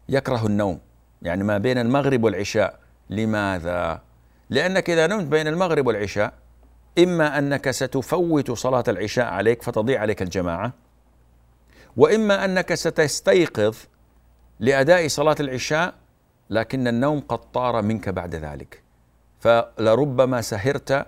يكره 0.08 0.46
النوم 0.46 0.80
يعني 1.22 1.44
ما 1.44 1.58
بين 1.58 1.78
المغرب 1.78 2.24
والعشاء. 2.24 2.78
لماذا؟ 3.10 4.00
لأنك 4.50 4.90
إذا 4.90 5.06
نمت 5.06 5.24
بين 5.24 5.46
المغرب 5.46 5.86
والعشاء 5.86 6.32
إما 6.98 7.38
أنك 7.38 7.70
ستفوت 7.70 8.50
صلاة 8.50 8.84
العشاء 8.88 9.26
عليك 9.26 9.62
فتضيع 9.62 10.00
عليك 10.00 10.22
الجماعة 10.22 10.72
وإما 11.96 12.44
أنك 12.44 12.74
ستستيقظ 12.74 13.76
لأداء 14.60 15.08
صلاة 15.08 15.36
العشاء 15.40 15.94
لكن 16.50 16.88
النوم 16.88 17.20
قد 17.20 17.38
طار 17.38 17.82
منك 17.82 18.08
بعد 18.08 18.34
ذلك. 18.34 18.82
فلربما 19.40 20.40
سهرت 20.40 21.06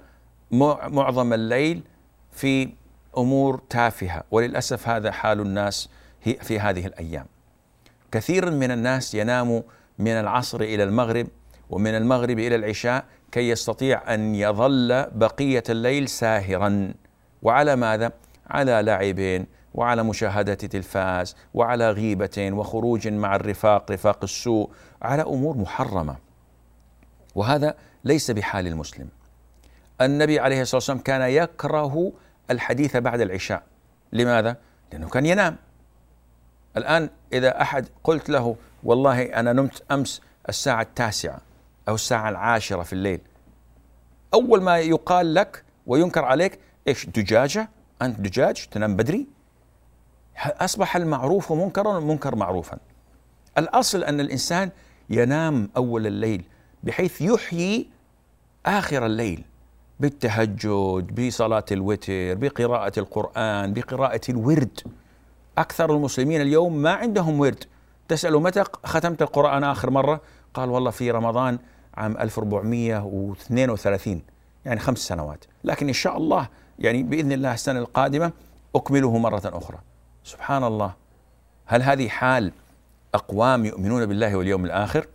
معظم 0.51 1.33
الليل 1.33 1.83
في 2.33 2.69
أمور 3.19 3.61
تافهة 3.71 4.25
وللأسف 4.31 4.89
هذا 4.89 5.11
حال 5.11 5.41
الناس 5.41 5.89
في 6.21 6.61
هذه 6.61 6.87
الأيام. 6.87 7.27
كثير 8.13 8.51
من 8.51 8.71
الناس 8.71 9.15
ينام 9.15 9.63
من 9.99 10.13
العصر 10.13 10.61
إلى 10.61 10.83
المغرب 10.85 11.27
ومن 11.71 11.95
المغرب 11.95 12.39
إلى 12.39 12.55
العشاء 12.55 13.05
كي 13.33 13.49
يستطيع 13.49 14.15
أن 14.15 14.35
يظل 14.35 15.07
بقية 15.13 15.63
الليل 15.69 16.09
ساهرا. 16.09 16.95
وعلى 17.43 17.77
ماذا؟ 17.77 18.13
على 18.47 18.83
لعب 18.83 19.47
وعلى 19.79 20.03
مشاهدة 20.03 20.55
تلفاز 20.55 21.37
وعلى 21.55 21.91
غيبة 21.91 22.51
وخروج 22.53 23.09
مع 23.09 23.37
الرفاق 23.37 23.91
رفاق 23.91 24.19
السوء 24.23 24.71
على 25.03 25.23
أمور 25.23 25.57
محرمة. 25.57 26.17
وهذا 27.35 27.75
ليس 28.05 28.31
بحال 28.31 28.67
المسلم. 28.67 29.09
النبي 30.01 30.41
عليه 30.41 30.63
الصلاة 30.63 30.77
والسلام 30.77 30.99
كان 30.99 31.23
يكره 31.31 32.13
الحديث 32.51 32.97
بعد 32.97 33.21
العشاء. 33.21 33.63
لماذا؟ 34.13 34.57
لأنه 34.93 35.09
كان 35.09 35.27
ينام. 35.27 35.57
الآن 36.77 37.11
إذا 37.33 37.63
أحد 37.63 37.89
قلت 38.05 38.31
له 38.31 38.57
والله 38.85 39.23
أنا 39.23 39.53
نمت 39.53 39.83
أمس 39.93 40.23
الساعة 40.49 40.83
التاسعة 40.83 41.41
أو 41.89 41.95
الساعة 41.95 42.29
العاشرة 42.29 42.83
في 42.83 42.93
الليل 42.93 43.21
أول 44.35 44.63
ما 44.63 44.79
يقال 44.79 45.35
لك 45.35 45.65
وينكر 45.87 46.25
عليك 46.25 46.59
إيش 46.89 47.07
دجاجة؟ 47.07 47.69
أنت 48.03 48.21
دجاج 48.21 48.67
تنام 48.71 48.97
بدري؟ 48.97 49.38
أصبح 50.47 50.97
المعروف 50.97 51.53
منكرا 51.53 51.89
والمنكر 51.89 52.37
معروفا. 52.37 52.79
الأصل 53.59 54.05
أن 54.05 54.21
الإنسان 54.21 54.71
ينام 55.11 55.71
أول 55.77 56.07
الليل 56.07 56.45
بحيث 56.83 57.23
يحيي 57.23 57.89
آخر 58.67 59.07
الليل 59.07 59.45
بالتهجد 60.01 61.21
بصلاة 61.21 61.65
الوتر 61.73 62.35
بقراءة 62.35 62.93
القرآن 62.99 63.73
بقراءة 63.73 64.21
الورد. 64.29 64.81
أكثر 65.59 65.97
المسلمين 65.97 66.41
اليوم 66.41 66.77
ما 66.77 66.93
عندهم 66.93 67.41
ورد. 67.41 67.65
تساله 68.09 68.41
متى 68.41 68.65
ختمت 68.85 69.23
القرآن 69.23 69.65
آخر 69.65 69.91
مرة؟ 69.91 70.21
قال 70.55 70.71
والله 70.71 70.91
في 70.91 71.11
رمضان 71.11 71.59
عام 71.95 72.17
1432 72.17 74.23
يعني 74.65 74.81
خمس 74.81 74.99
سنوات. 74.99 75.45
لكن 75.65 75.87
إن 75.87 75.93
شاء 75.93 76.17
الله 76.17 76.49
يعني 76.79 77.03
بإذن 77.03 77.33
الله 77.33 77.55
السنة 77.55 77.79
القادمة 77.79 78.33
أكمله 78.75 79.19
مرة 79.19 79.43
أخرى. 79.45 79.79
سبحان 80.29 80.65
الله. 80.65 80.93
هل 81.67 81.83
هذه 81.83 82.09
حال 82.09 82.53
أقوام 83.15 83.65
يؤمنون 83.65 84.07
بالله 84.07 84.37
واليوم 84.37 84.65
الآخر؟ 84.65 85.07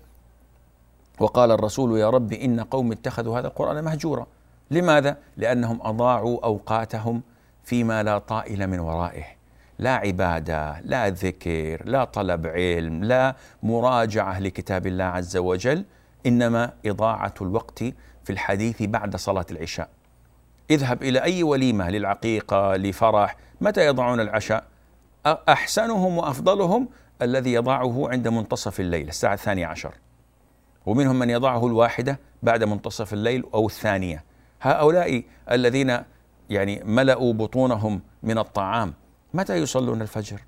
وقال 1.19 1.51
الرسول 1.51 1.99
يا 1.99 2.09
رب 2.09 2.33
إن 2.33 2.59
قوم 2.59 2.91
اتخذوا 2.91 3.39
هذا 3.39 3.47
القرآن 3.47 3.83
مهجورا. 3.83 4.27
لماذا؟ 4.71 5.17
لأنهم 5.37 5.79
أضاعوا 5.81 6.45
أوقاتهم 6.45 7.21
فيما 7.63 8.03
لا 8.03 8.17
طائل 8.17 8.67
من 8.67 8.79
ورائه. 8.79 9.23
لا 9.79 9.95
عبادة 9.95 10.79
لا 10.79 11.09
ذكر 11.09 11.81
لا 11.85 12.03
طلب 12.03 12.47
علم 12.47 13.03
لا 13.03 13.35
مراجعة 13.63 14.39
لكتاب 14.39 14.87
الله 14.87 15.03
عز 15.03 15.37
وجل 15.37 15.85
إنما 16.25 16.71
إضاعة 16.85 17.33
الوقت 17.41 17.79
في 18.23 18.29
الحديث 18.29 18.83
بعد 18.83 19.15
صلاة 19.15 19.45
العشاء. 19.51 19.89
اذهب 20.71 21.03
إلى 21.03 21.23
أي 21.23 21.43
وليمة 21.43 21.89
للعقيقة 21.89 22.75
لفرح 22.75 23.37
متى 23.61 23.85
يضعون 23.85 24.19
العشاء؟ 24.19 24.72
أحسنهم 25.25 26.17
وأفضلهم 26.17 26.89
الذي 27.21 27.53
يضعه 27.53 28.09
عند 28.09 28.27
منتصف 28.27 28.79
الليل 28.79 29.07
الساعة 29.07 29.33
الثانية 29.33 29.65
عشر. 29.67 29.93
ومنهم 30.85 31.19
من 31.19 31.29
يضعه 31.29 31.67
الواحدة 31.67 32.19
بعد 32.43 32.63
منتصف 32.63 33.13
الليل 33.13 33.43
أو 33.53 33.65
الثانية. 33.65 34.23
هؤلاء 34.61 35.23
الذين 35.51 35.99
يعني 36.49 36.81
ملأوا 36.85 37.33
بطونهم 37.33 38.01
من 38.23 38.37
الطعام 38.37 38.93
متى 39.33 39.55
يصلون 39.55 40.01
الفجر؟ 40.01 40.41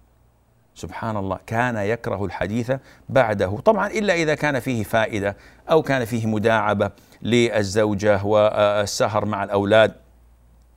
سبحان 0.76 1.18
الله 1.18 1.40
كان 1.48 1.76
يكره 1.78 2.26
الحديث 2.26 2.72
بعده. 3.10 3.58
طبعا 3.66 3.88
إلا 3.88 4.14
إذا 4.14 4.36
كان 4.36 4.60
فيه 4.60 4.84
فائدة 4.84 5.38
أو 5.72 5.82
كان 5.82 6.06
فيه 6.06 6.28
مداعبة 6.28 6.92
للزوجة 7.22 8.24
والسهر 8.24 9.26
مع 9.26 9.44
الأولاد. 9.44 9.96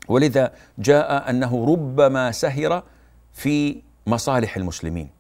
ولذا 0.08 0.52
جاء 0.78 1.30
أنه 1.30 1.66
ربما 1.72 2.32
سهر 2.32 2.82
في 3.32 3.82
مصالح 4.08 4.56
المسلمين. 4.56 5.10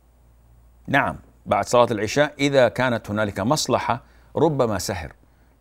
نعم 0.86 1.16
بعد 1.46 1.64
صلاة 1.64 1.88
العشاء 1.90 2.34
إذا 2.38 2.68
كانت 2.68 3.10
هنالك 3.10 3.40
مصلحة 3.40 4.02
ربما 4.36 4.78
سهر 4.78 5.12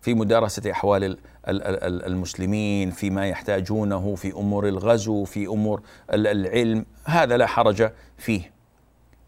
في 0.01 0.13
مدارسة 0.13 0.71
أحوال 0.71 1.17
المسلمين 1.47 2.91
فيما 2.91 3.27
يحتاجونه 3.27 4.15
في 4.15 4.31
أمور 4.31 4.67
الغزو 4.67 5.23
في 5.23 5.47
أمور 5.47 5.81
العلم 6.13 6.85
هذا 7.05 7.37
لا 7.37 7.47
حرج 7.47 7.91
فيه. 8.17 8.51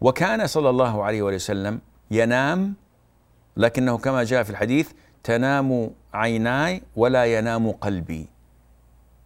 وكان 0.00 0.46
صلى 0.46 0.70
الله 0.70 1.04
عليه 1.04 1.22
وسلم 1.22 1.80
ينام 2.10 2.74
لكنه 3.56 3.98
كما 3.98 4.24
جاء 4.24 4.42
في 4.42 4.50
الحديث 4.50 4.90
تنام 5.24 5.90
عيناي 6.14 6.82
ولا 6.96 7.24
ينام 7.24 7.70
قلبي. 7.70 8.28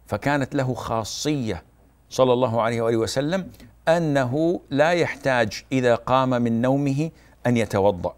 فكانت 0.07 0.55
له 0.55 0.73
خاصية 0.73 1.63
صلى 2.09 2.33
الله 2.33 2.61
عليه 2.61 2.81
وآله 2.81 2.97
وسلم 2.97 3.47
أنه 3.87 4.61
لا 4.69 4.91
يحتاج 4.91 5.63
إذا 5.71 5.95
قام 5.95 6.29
من 6.29 6.61
نومه 6.61 7.11
أن 7.47 7.57
يتوضأ 7.57 8.15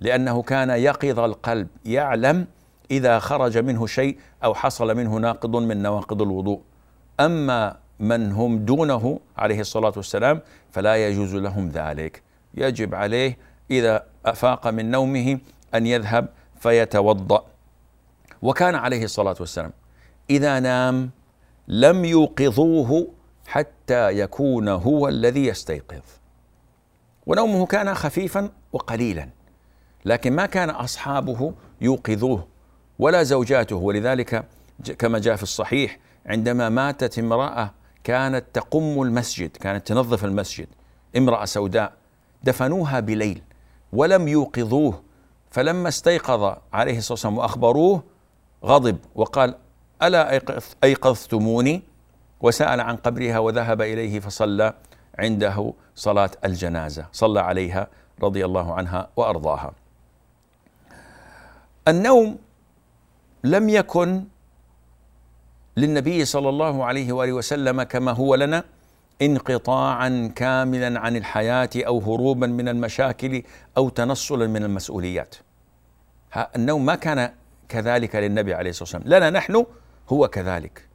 لأنه 0.00 0.42
كان 0.42 0.70
يقظ 0.70 1.18
القلب 1.18 1.68
يعلم 1.84 2.46
إذا 2.90 3.18
خرج 3.18 3.58
منه 3.58 3.86
شيء 3.86 4.18
أو 4.44 4.54
حصل 4.54 4.96
منه 4.96 5.16
ناقض 5.16 5.56
من 5.56 5.82
نواقض 5.82 6.22
الوضوء. 6.22 6.60
أما 7.20 7.76
من 8.00 8.32
هم 8.32 8.58
دونه 8.58 9.20
عليه 9.36 9.60
الصلاة 9.60 9.92
والسلام 9.96 10.40
فلا 10.72 11.08
يجوز 11.08 11.34
لهم 11.34 11.68
ذلك. 11.68 12.22
يجب 12.54 12.94
عليه 12.94 13.38
إذا 13.70 14.06
أفاق 14.26 14.66
من 14.66 14.90
نومه 14.90 15.38
أن 15.74 15.86
يذهب 15.86 16.28
فيتوضأ. 16.60 17.44
وكان 18.42 18.74
عليه 18.74 19.04
الصلاة 19.04 19.36
والسلام 19.40 19.72
إذا 20.30 20.60
نام 20.60 21.10
لم 21.68 22.04
يوقظوه 22.04 23.08
حتى 23.46 24.18
يكون 24.18 24.68
هو 24.68 25.08
الذي 25.08 25.46
يستيقظ. 25.46 26.02
ونومه 27.26 27.66
كان 27.66 27.94
خفيفا 27.94 28.50
وقليلا 28.72 29.28
لكن 30.04 30.32
ما 30.32 30.46
كان 30.46 30.70
أصحابه 30.70 31.54
يوقظوه 31.80 32.46
ولا 32.98 33.22
زوجاته. 33.22 33.76
ولذلك 33.76 34.44
كما 34.98 35.18
جاء 35.18 35.36
في 35.36 35.42
الصحيح 35.42 35.98
عندما 36.26 36.68
ماتت 36.68 37.18
امرأة 37.18 37.74
كانت 38.04 38.44
تقم 38.52 39.02
المسجد 39.02 39.50
كانت 39.50 39.86
تنظف 39.86 40.24
المسجد 40.24 40.66
امرأة 41.16 41.44
سوداء 41.44 41.92
دفنوها 42.44 43.00
بليل 43.00 43.42
ولم 43.92 44.28
يوقظوه. 44.28 45.02
فلما 45.50 45.88
استيقظ 45.88 46.56
عليه 46.72 46.98
الصلاة 46.98 47.12
والسلام 47.12 47.38
وأخبروه 47.38 48.02
غضب 48.64 48.98
وقال 49.14 49.54
ألا 50.02 50.40
أيقظتموني؟ 50.84 51.82
وسأل 52.40 52.80
عن 52.80 52.96
قبرها 52.96 53.38
وذهب 53.38 53.82
إليه 53.82 54.20
فصلى 54.20 54.74
عنده 55.18 55.72
صلاة 55.94 56.30
الجنازة 56.44 57.06
صلى 57.12 57.40
عليها 57.40 57.86
رضي 58.22 58.44
الله 58.44 58.74
عنها 58.74 59.08
وأرضاها. 59.16 59.72
النوم 61.88 62.38
لم 63.44 63.68
يكن 63.68 64.24
للنبي 65.76 66.24
صلى 66.24 66.48
الله 66.48 66.84
عليه 66.84 67.12
وآله 67.12 67.32
وسلم 67.32 67.82
كما 67.82 68.12
هو 68.12 68.34
لنا 68.34 68.64
انقطاعا 69.22 70.32
كاملا 70.36 71.00
عن 71.00 71.16
الحياة 71.16 71.70
أو 71.76 71.98
هروبا 71.98 72.46
من 72.46 72.68
المشاكل 72.68 73.42
أو 73.76 73.88
تنصلا 73.88 74.46
من 74.46 74.64
المسؤوليات. 74.64 75.34
النوم 76.56 76.84
ما 76.84 76.94
كان 76.94 77.32
كذلك 77.68 78.16
للنبي 78.16 78.54
عليه 78.54 78.70
الصلاة 78.70 79.00
والسلام، 79.02 79.16
لنا 79.18 79.30
نحن 79.30 79.66
هو 80.08 80.28
كذلك. 80.28 80.88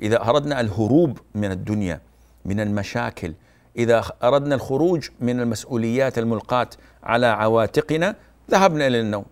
إذا 0.00 0.28
أردنا 0.28 0.60
الهروب 0.60 1.18
من 1.34 1.50
الدنيا 1.50 2.00
من 2.44 2.60
المشاكل، 2.60 3.34
إذا 3.76 4.04
أردنا 4.22 4.54
الخروج 4.54 5.08
من 5.20 5.40
المسؤوليات 5.40 6.18
الملقاة 6.18 6.68
على 7.02 7.26
عواتقنا 7.26 8.16
ذهبنا 8.50 8.86
إلى 8.86 9.00
النوم. 9.00 9.24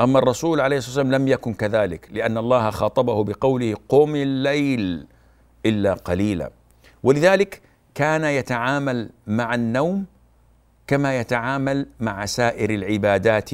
أما 0.00 0.18
الرسول 0.18 0.60
عليه 0.60 0.76
الصلاة 0.76 0.96
والسلام 0.98 1.22
لم 1.22 1.28
يكن 1.28 1.54
كذلك 1.54 2.08
لأن 2.12 2.38
الله 2.38 2.70
خاطبه 2.70 3.24
بقوله 3.24 3.76
قم 3.88 4.16
الليل 4.16 5.06
إلا 5.66 5.94
قليلا 5.94 6.50
ولذلك 7.02 7.60
كان 7.94 8.24
يتعامل 8.24 9.10
مع 9.26 9.54
النوم 9.54 10.04
كما 10.86 11.20
يتعامل 11.20 11.86
مع 12.00 12.26
سائر 12.26 12.70
العبادات 12.70 13.50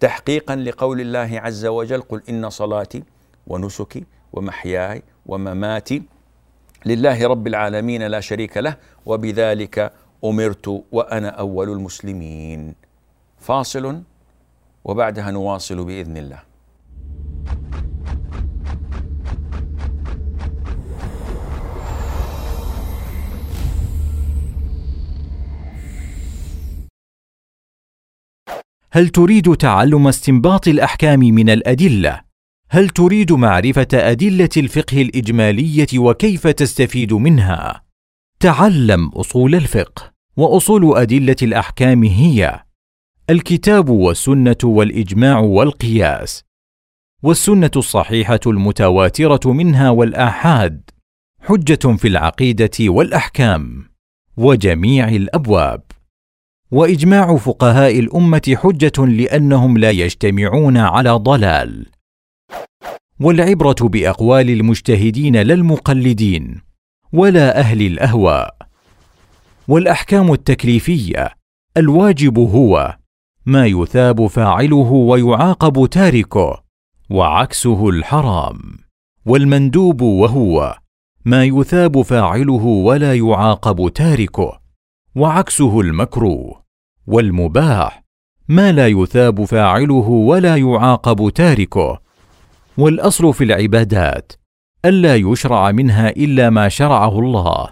تحقيقا 0.00 0.56
لقول 0.56 1.00
الله 1.00 1.40
عز 1.40 1.66
وجل 1.66 2.00
قل 2.00 2.22
إن 2.28 2.50
صلاتي 2.50 3.02
ونسكي 3.48 4.04
ومحياي 4.32 5.02
ومماتي 5.26 6.02
لله 6.86 7.26
رب 7.26 7.46
العالمين 7.46 8.02
لا 8.02 8.20
شريك 8.20 8.56
له 8.56 8.76
وبذلك 9.06 9.92
أمرت 10.24 10.84
وأنا 10.92 11.28
أول 11.28 11.68
المسلمين. 11.72 12.74
فاصل 13.38 14.02
وبعدها 14.84 15.30
نواصل 15.30 15.84
بإذن 15.84 16.16
الله. 16.16 16.42
هل 28.90 29.08
تريد 29.08 29.56
تعلم 29.56 30.08
استنباط 30.08 30.68
الأحكام 30.68 31.20
من 31.20 31.50
الأدلة؟ 31.50 32.27
هل 32.70 32.88
تريد 32.88 33.32
معرفة 33.32 33.88
أدلة 33.92 34.48
الفقه 34.56 35.02
الإجمالية 35.02 35.98
وكيف 35.98 36.46
تستفيد 36.46 37.12
منها؟ 37.12 37.82
تعلم 38.40 39.08
أصول 39.08 39.54
الفقه 39.54 40.12
وأصول 40.36 40.96
أدلة 40.96 41.36
الأحكام 41.42 42.04
هي 42.04 42.62
الكتاب 43.30 43.88
والسنة 43.88 44.56
والإجماع 44.64 45.38
والقياس 45.38 46.44
والسنة 47.22 47.70
الصحيحة 47.76 48.40
المتواترة 48.46 49.52
منها 49.52 49.90
والآحاد 49.90 50.90
حجة 51.42 51.96
في 51.96 52.08
العقيدة 52.08 52.70
والأحكام 52.80 53.88
وجميع 54.36 55.08
الأبواب 55.08 55.82
وإجماع 56.70 57.36
فقهاء 57.36 57.98
الأمة 57.98 58.56
حجة 58.62 59.06
لأنهم 59.06 59.78
لا 59.78 59.90
يجتمعون 59.90 60.76
على 60.76 61.10
ضلال. 61.10 61.86
والعبرة 63.20 63.76
بأقوال 63.80 64.50
المجتهدين 64.50 65.36
لا 65.36 65.54
المقلدين 65.54 66.60
ولا 67.12 67.58
أهل 67.58 67.82
الأهواء. 67.86 68.56
والأحكام 69.68 70.32
التكليفية 70.32 71.30
الواجب 71.76 72.38
هو 72.38 72.96
ما 73.46 73.66
يثاب 73.66 74.26
فاعله 74.26 74.90
ويعاقب 74.92 75.86
تاركه 75.86 76.62
وعكسه 77.10 77.88
الحرام. 77.88 78.58
والمندوب 79.26 80.00
وهو 80.00 80.78
ما 81.24 81.44
يثاب 81.44 82.02
فاعله 82.02 82.64
ولا 82.64 83.14
يعاقب 83.14 83.92
تاركه 83.94 84.60
وعكسه 85.14 85.80
المكروه. 85.80 86.62
والمباح 87.06 88.04
ما 88.48 88.72
لا 88.72 88.86
يثاب 88.86 89.44
فاعله 89.44 90.08
ولا 90.08 90.56
يعاقب 90.56 91.30
تاركه 91.30 92.07
والأصل 92.78 93.34
في 93.34 93.44
العبادات. 93.44 94.32
ألا 94.84 95.16
يشرع 95.16 95.70
منها 95.72 96.10
إلا 96.10 96.50
ما 96.50 96.68
شرعه 96.68 97.18
الله. 97.18 97.68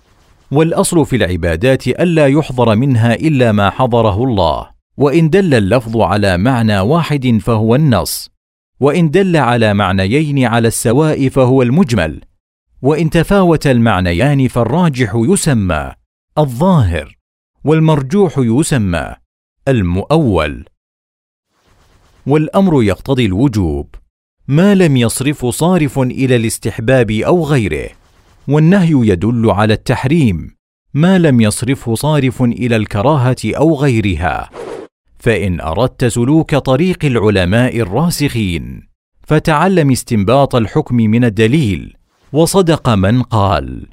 والأصل 0.50 1.06
في 1.06 1.16
العبادات 1.16 1.88
ألا 1.88 2.26
يحضر 2.26 2.76
منها 2.76 3.14
إلا 3.14 3.52
ما 3.52 3.70
حضره 3.70 4.24
الله. 4.24 4.70
وإن 4.96 5.30
دل 5.30 5.54
اللفظ 5.54 5.96
على 5.96 6.38
معنى 6.38 6.80
واحد 6.80 7.38
فهو 7.42 7.74
النص. 7.74 8.30
وإن 8.80 9.10
دل 9.10 9.36
على 9.36 9.74
معنيين 9.74 10.44
على 10.44 10.68
السواء 10.68 11.28
فهو 11.28 11.62
المجمل. 11.62 12.20
وإن 12.82 13.10
تفاوت 13.10 13.66
المعنيان 13.66 14.48
فالراجح 14.48 15.12
يسمى 15.14 15.92
الظاهر 16.38 17.16
والمرجوح 17.64 18.34
يسمى 18.38 19.14
المؤول. 19.68 20.64
والأمر 22.26 22.82
يقتضي 22.82 23.26
الوجوب. 23.26 23.94
ما 24.48 24.74
لم 24.74 24.96
يصرف 24.96 25.46
صارف 25.46 25.98
إلى 25.98 26.36
الاستحباب 26.36 27.10
أو 27.10 27.44
غيره. 27.44 27.88
والنهي 28.48 29.08
يدل 29.08 29.50
على 29.50 29.74
التحريم. 29.74 30.56
ما 30.94 31.18
لم 31.18 31.40
يصرفه 31.40 31.94
صارف 31.94 32.42
إلى 32.42 32.76
الكراهة 32.76 33.36
أو 33.44 33.74
غيرها. 33.74 34.50
فإن 35.18 35.60
أردت 35.60 36.04
سلوك 36.04 36.54
طريق 36.54 37.04
العلماء 37.04 37.80
الراسخين 37.80 38.88
فتعلم 39.26 39.90
استنباط 39.90 40.54
الحكم 40.54 40.96
من 40.96 41.24
الدليل. 41.24 41.96
وصدق 42.32 42.88
من 42.88 43.22
قال 43.22 43.86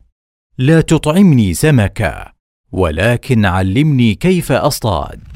لا 0.58 0.82
تطعمني 0.82 1.54
سمكا 1.54 2.32
ولكن 2.72 3.46
علمني 3.46 4.16
كيف 4.16 4.52
أصطاد. 4.52 5.33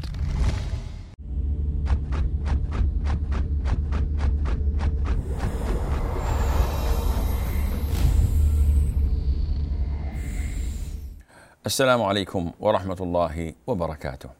السلام 11.68 12.02
عليكم 12.02 12.52
ورحمة 12.60 12.96
الله 13.00 13.52
وبركاته. 13.66 14.30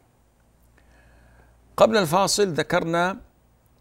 قبل 1.76 1.96
الفاصل 1.96 2.48
ذكرنا 2.52 3.16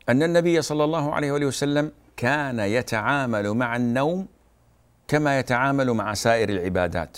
أن 0.10 0.24
النبي 0.24 0.62
صلى 0.62 0.84
الله 0.84 1.14
عليه 1.14 1.32
وآله 1.32 1.46
وسلم 1.46 1.92
كان 2.18 2.60
يتعامل 2.60 3.54
مع 3.54 3.76
النوم 3.76 4.28
كما 5.08 5.40
يتعامل 5.40 5.92
مع 5.94 6.14
سائر 6.14 6.50
العبادات. 6.50 7.18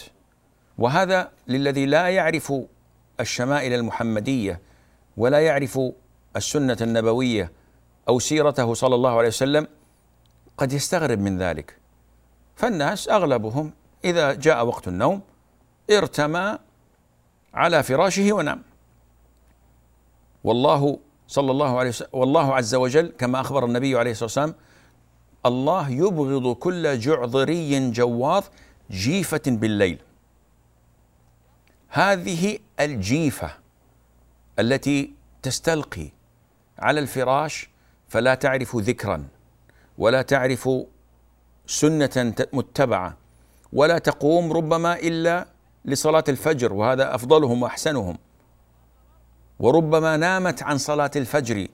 وهذا 0.77 1.31
للذي 1.47 1.85
لا 1.85 2.07
يعرف 2.07 2.53
الشمائل 3.19 3.73
المحمدية 3.73 4.61
ولا 5.17 5.39
يعرف 5.39 5.79
السنة 6.35 6.77
النبوية 6.81 7.51
أو 8.09 8.19
سيرته 8.19 8.73
صلى 8.73 8.95
الله 8.95 9.17
عليه 9.17 9.27
وسلم 9.27 9.67
قد 10.57 10.73
يستغرب 10.73 11.19
من 11.19 11.37
ذلك. 11.37 11.77
فالناس 12.55 13.09
أغلبهم 13.09 13.73
إذا 14.05 14.33
جاء 14.33 14.65
وقت 14.65 14.87
النوم 14.87 15.21
ارتمى 15.91 16.57
على 17.53 17.83
فراشه 17.83 18.33
ونام. 18.33 18.63
والله 20.43 20.99
صلى 21.27 21.51
الله 21.51 21.79
عليه 21.79 21.89
وسلم 21.89 22.09
والله 22.13 22.55
عز 22.55 22.75
وجل 22.75 23.07
كما 23.17 23.41
أخبر 23.41 23.65
النبي 23.65 23.97
عليه 23.97 24.11
الصلاة 24.11 24.25
والسلام 24.25 24.55
الله 25.45 25.89
يبغض 25.89 26.55
كل 26.55 26.99
جعذري 26.99 27.91
جواظ 27.91 28.43
جيفة 28.91 29.41
بالليل. 29.47 29.99
هذه 31.89 32.59
الجيفة 32.79 33.51
التي 34.59 35.13
تستلقي 35.41 36.09
على 36.79 36.99
الفراش 36.99 37.69
فلا 38.07 38.35
تعرف 38.35 38.75
ذكرا 38.75 39.27
ولا 39.97 40.21
تعرف 40.21 40.69
سنة 41.67 42.33
متبعة 42.53 43.17
ولا 43.73 43.97
تقوم 43.97 44.53
ربما 44.53 44.99
إلا 44.99 45.45
لصلاة 45.85 46.23
الفجر 46.29 46.73
وهذا 46.73 47.15
أفضلهم 47.15 47.63
وأحسنهم. 47.63 48.17
وربما 49.59 50.17
نامت 50.17 50.63
عن 50.63 50.77
صلاة 50.77 51.11
الفجر 51.15 51.67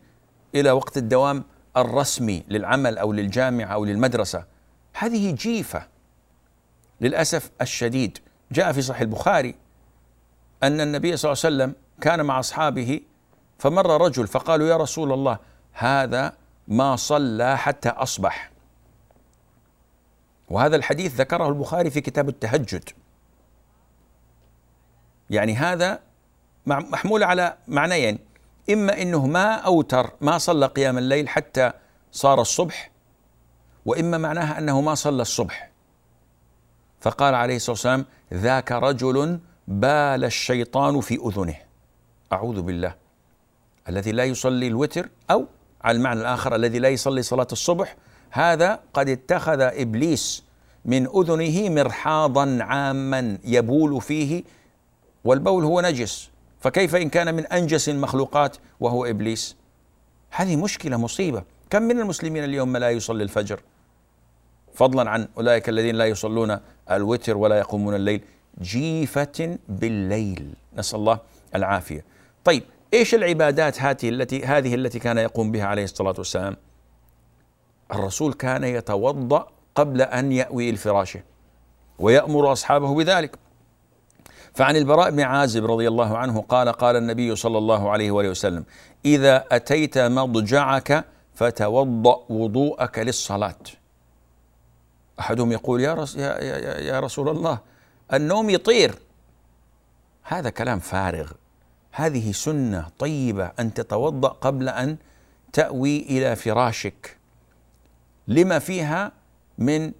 إلى 0.55 0.71
وقت 0.71 0.97
الدوام 0.97 1.43
الرسمي 1.77 2.43
للعمل 2.47 2.97
أو 2.97 3.13
للجامعة 3.13 3.73
أو 3.73 3.85
للمدرسة. 3.85 4.45
هذه 4.93 5.31
جيفة. 5.31 5.87
للأسف 7.01 7.51
الشديد 7.61 8.17
جاء 8.51 8.71
في 8.71 8.81
صحيح 8.81 9.01
البخاري 9.01 9.55
أن 10.63 10.81
النبي 10.81 11.17
صلى 11.17 11.31
الله 11.31 11.41
عليه 11.45 11.55
وسلم 11.55 11.75
كان 12.01 12.25
مع 12.25 12.39
أصحابه 12.39 13.01
فمر 13.57 14.01
رجل 14.01 14.27
فقالوا 14.27 14.67
يا 14.67 14.77
رسول 14.77 15.11
الله 15.11 15.37
هذا 15.73 16.33
ما 16.67 16.95
صلى 16.95 17.57
حتى 17.57 17.89
أصبح. 17.89 18.51
وهذا 20.49 20.75
الحديث 20.75 21.15
ذكره 21.15 21.47
البخاري 21.47 21.89
في 21.89 22.01
كتاب 22.01 22.29
التهجد. 22.29 22.89
يعني 25.29 25.55
هذا 25.55 25.99
محمول 26.65 27.23
على 27.23 27.57
معنيين. 27.67 28.19
إما 28.69 29.01
إنه 29.01 29.27
ما 29.27 29.53
أوتر 29.53 30.11
ما 30.21 30.37
صلى 30.37 30.65
قيام 30.65 30.97
الليل 30.97 31.29
حتى 31.29 31.71
صار 32.11 32.41
الصبح 32.41 32.91
وإما 33.85 34.17
معناها 34.17 34.59
أنه 34.59 34.81
ما 34.81 34.95
صلى 34.95 35.21
الصبح. 35.21 35.69
فقال 37.01 37.35
عليه 37.35 37.55
الصلاة 37.55 37.71
والسلام 37.71 38.05
ذاك 38.33 38.71
رجل 38.71 39.39
بال 39.67 40.23
الشيطان 40.23 41.01
في 41.01 41.15
أذنه. 41.15 41.55
أعوذ 42.33 42.61
بالله. 42.61 42.95
الذي 43.89 44.11
لا 44.11 44.23
يصلي 44.23 44.67
الوتر 44.67 45.09
أو 45.31 45.45
على 45.81 45.97
المعنى 45.97 46.19
الآخر 46.21 46.55
الذي 46.55 46.79
لا 46.79 46.89
يصلي 46.89 47.21
صلاة 47.21 47.47
الصبح 47.51 47.95
هذا 48.31 48.79
قد 48.93 49.09
اتخذ 49.09 49.61
إبليس 49.61 50.43
من 50.85 51.07
أذنه 51.07 51.69
مرحاضا 51.69 52.57
عاما 52.61 53.37
يبول 53.43 54.01
فيه 54.01 54.43
والبول 55.25 55.63
هو 55.63 55.81
نجس. 55.81 56.29
فكيف 56.59 56.95
إن 56.95 57.09
كان 57.09 57.35
من 57.35 57.45
أنجس 57.45 57.89
المخلوقات 57.89 58.57
وهو 58.79 59.05
إبليس؟ 59.05 59.55
هذه 60.31 60.55
مشكلة 60.55 60.97
مصيبة. 60.97 61.43
كم 61.69 61.81
من 61.81 61.99
المسلمين 61.99 62.43
اليوم 62.43 62.77
لا 62.77 62.89
يصلي 62.89 63.23
الفجر؟ 63.23 63.59
فضلا 64.73 65.09
عن 65.09 65.27
أولئك 65.37 65.69
الذين 65.69 65.95
لا 65.95 66.05
يصلون 66.05 66.59
الوتر 66.91 67.37
ولا 67.37 67.57
يقومون 67.57 67.95
الليل. 67.95 68.21
جيفة 68.61 69.57
بالليل. 69.69 70.53
نسأل 70.77 70.99
الله 70.99 71.19
العافية. 71.55 72.05
طيب 72.43 72.63
إيش 72.93 73.15
العبادات 73.15 73.81
هذه 73.81 74.09
التي 74.09 74.45
هذه 74.45 74.75
التي 74.75 74.99
كان 74.99 75.17
يقوم 75.17 75.51
بها 75.51 75.65
عليه 75.65 75.83
الصلاة 75.83 76.15
والسلام؟ 76.17 76.57
الرسول 77.93 78.33
كان 78.33 78.63
يتوضأ 78.63 79.47
قبل 79.75 80.01
أن 80.01 80.31
يأوي 80.31 80.69
الفراشه 80.69 81.23
ويأمر 81.99 82.51
أصحابه 82.51 82.95
بذلك. 82.95 83.44
فعن 84.55 84.75
البراء 84.75 85.11
بن 85.11 85.19
عازب 85.19 85.65
رضي 85.65 85.87
الله 85.87 86.17
عنه 86.17 86.41
قال 86.41 86.69
قال 86.69 86.95
النبي 86.95 87.35
صلى 87.35 87.57
الله 87.57 87.89
عليه 87.91 88.11
وآله 88.11 88.29
وسلم 88.29 88.65
إذا 89.05 89.45
أتيت 89.51 89.97
مضجعك 89.97 91.05
فتوضأ 91.35 92.25
وضوءك 92.29 92.99
للصلاة. 92.99 93.55
أحدهم 95.19 95.51
يقول 95.51 95.81
يا, 95.81 95.93
رس 95.93 96.15
يا, 96.15 96.41
يا, 96.41 96.79
يا 96.79 96.99
رسول 96.99 97.29
الله 97.29 97.59
النوم 98.13 98.49
يطير. 98.49 98.95
هذا 100.23 100.49
كلام 100.49 100.79
فارغ. 100.79 101.31
هذه 101.91 102.31
سنة 102.31 102.87
طيبة 102.99 103.51
أن 103.59 103.73
تتوضأ 103.73 104.29
قبل 104.29 104.69
أن 104.69 104.97
تأوي 105.53 105.99
إلى 105.99 106.35
فراشك. 106.35 107.17
لما 108.27 108.59
فيها 108.59 109.11
من 109.57 109.91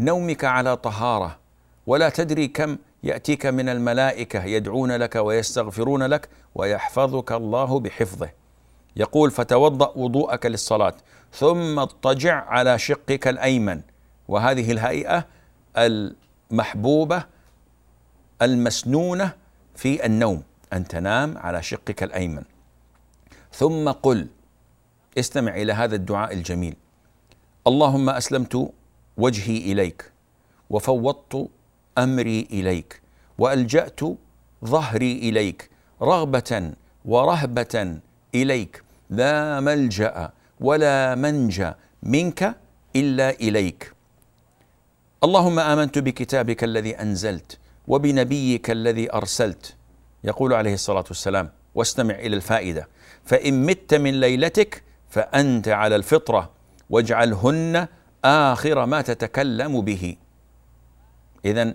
نومك 0.00 0.44
على 0.44 0.76
طهارة 0.76 1.38
ولا 1.86 2.08
تدري 2.08 2.48
كم 2.48 2.78
يأتيك 3.02 3.46
من 3.46 3.68
الملائكة 3.68 4.44
يدعون 4.44 4.92
لك 4.92 5.16
ويستغفرون 5.16 6.02
لك 6.02 6.28
ويحفظك 6.54 7.32
الله 7.32 7.80
بحفظه. 7.80 8.30
يقول 8.96 9.30
فتوضأ 9.30 9.92
وضوءك 9.96 10.46
للصلاة 10.46 10.94
ثم 11.32 11.78
اضطجع 11.78 12.44
على 12.44 12.78
شقك 12.78 13.28
الأيمن. 13.28 13.80
وهذه 14.28 14.72
الهيئة 14.72 15.26
المحبوبة 15.76 17.24
المسنونة 18.42 19.32
في 19.74 20.06
النوم 20.06 20.42
أن 20.72 20.88
تنام 20.88 21.38
على 21.38 21.62
شقك 21.62 22.02
الأيمن. 22.02 22.42
ثم 23.52 23.88
قل 23.90 24.26
استمع 25.18 25.56
إلى 25.56 25.72
هذا 25.72 25.94
الدعاء 25.94 26.32
الجميل. 26.32 26.76
اللهم 27.66 28.10
أسلمت 28.10 28.72
وجهي 29.16 29.72
إليك 29.72 30.12
وفوضت 30.70 31.48
أمري 31.98 32.48
إليك 32.52 33.00
وألجأت 33.38 34.00
ظهري 34.64 35.12
إليك 35.12 35.70
رغبة 36.02 36.72
ورهبة 37.04 37.98
إليك. 38.34 38.82
لا 39.10 39.60
ملجأ 39.60 40.30
ولا 40.60 41.14
منجأ 41.14 41.74
منك 42.02 42.56
إلا 42.96 43.30
إليك. 43.30 43.92
اللهم 45.24 45.58
آمنت 45.58 45.98
بكتابك 45.98 46.64
الذي 46.64 47.00
أنزلت 47.00 47.58
وبنبيك 47.88 48.70
الذي 48.70 49.12
أرسلت. 49.12 49.74
يقول 50.24 50.54
عليه 50.54 50.74
الصلاة 50.74 51.04
والسلام 51.08 51.50
واستمع 51.74 52.14
إلى 52.14 52.36
الفائدة. 52.36 52.88
فإن 53.24 53.66
مت 53.66 53.94
من 53.94 54.20
ليلتك 54.20 54.82
فأنت 55.10 55.68
على 55.68 55.96
الفطرة 55.96 56.50
واجعلهن 56.90 57.86
آخر 58.24 58.86
ما 58.86 59.02
تتكلم 59.02 59.80
به. 59.80 60.16
اذا 61.44 61.74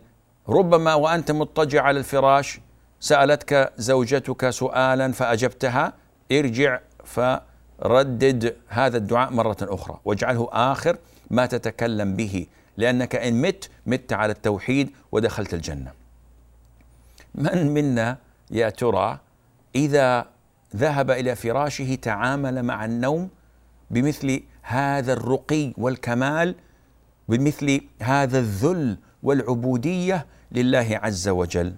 ربما 0.50 0.94
وأنت 0.94 1.32
مضطجع 1.32 1.82
على 1.84 2.00
الفراش 2.00 2.60
سألتك 3.00 3.74
زوجتك 3.78 4.50
سؤالا 4.50 5.12
فأجبتها 5.12 5.94
ارجع 6.32 6.80
فردد 7.06 8.56
هذا 8.68 8.98
الدعاء 8.98 9.34
مرة 9.34 9.58
أخرى 9.62 10.00
واجعله 10.06 10.50
آخر 10.52 10.98
ما 11.30 11.46
تتكلم 11.46 12.16
به 12.16 12.48
لأنك 12.78 13.16
إن 13.16 13.42
مت 13.42 13.70
مت 13.86 14.14
على 14.14 14.32
التوحيد 14.32 14.90
ودخلت 15.12 15.54
الجنة. 15.54 15.92
من 17.36 17.74
منا 17.74 18.18
يا 18.52 18.70
ترى 18.70 19.20
إذا 19.76 20.26
ذهب 20.76 21.12
إلى 21.12 21.36
فراشه 21.36 21.96
تعامل 21.96 22.64
مع 22.64 22.86
النوم 22.86 23.30
بمثل 23.92 24.44
هذا 24.62 25.14
الرقي 25.14 25.74
والكمال 25.78 26.56
بمثل 27.30 27.82
هذا 28.02 28.40
الذل 28.40 28.98
والعبودية 29.28 30.26
لله 30.52 31.00
عز 31.04 31.28
وجل. 31.28 31.76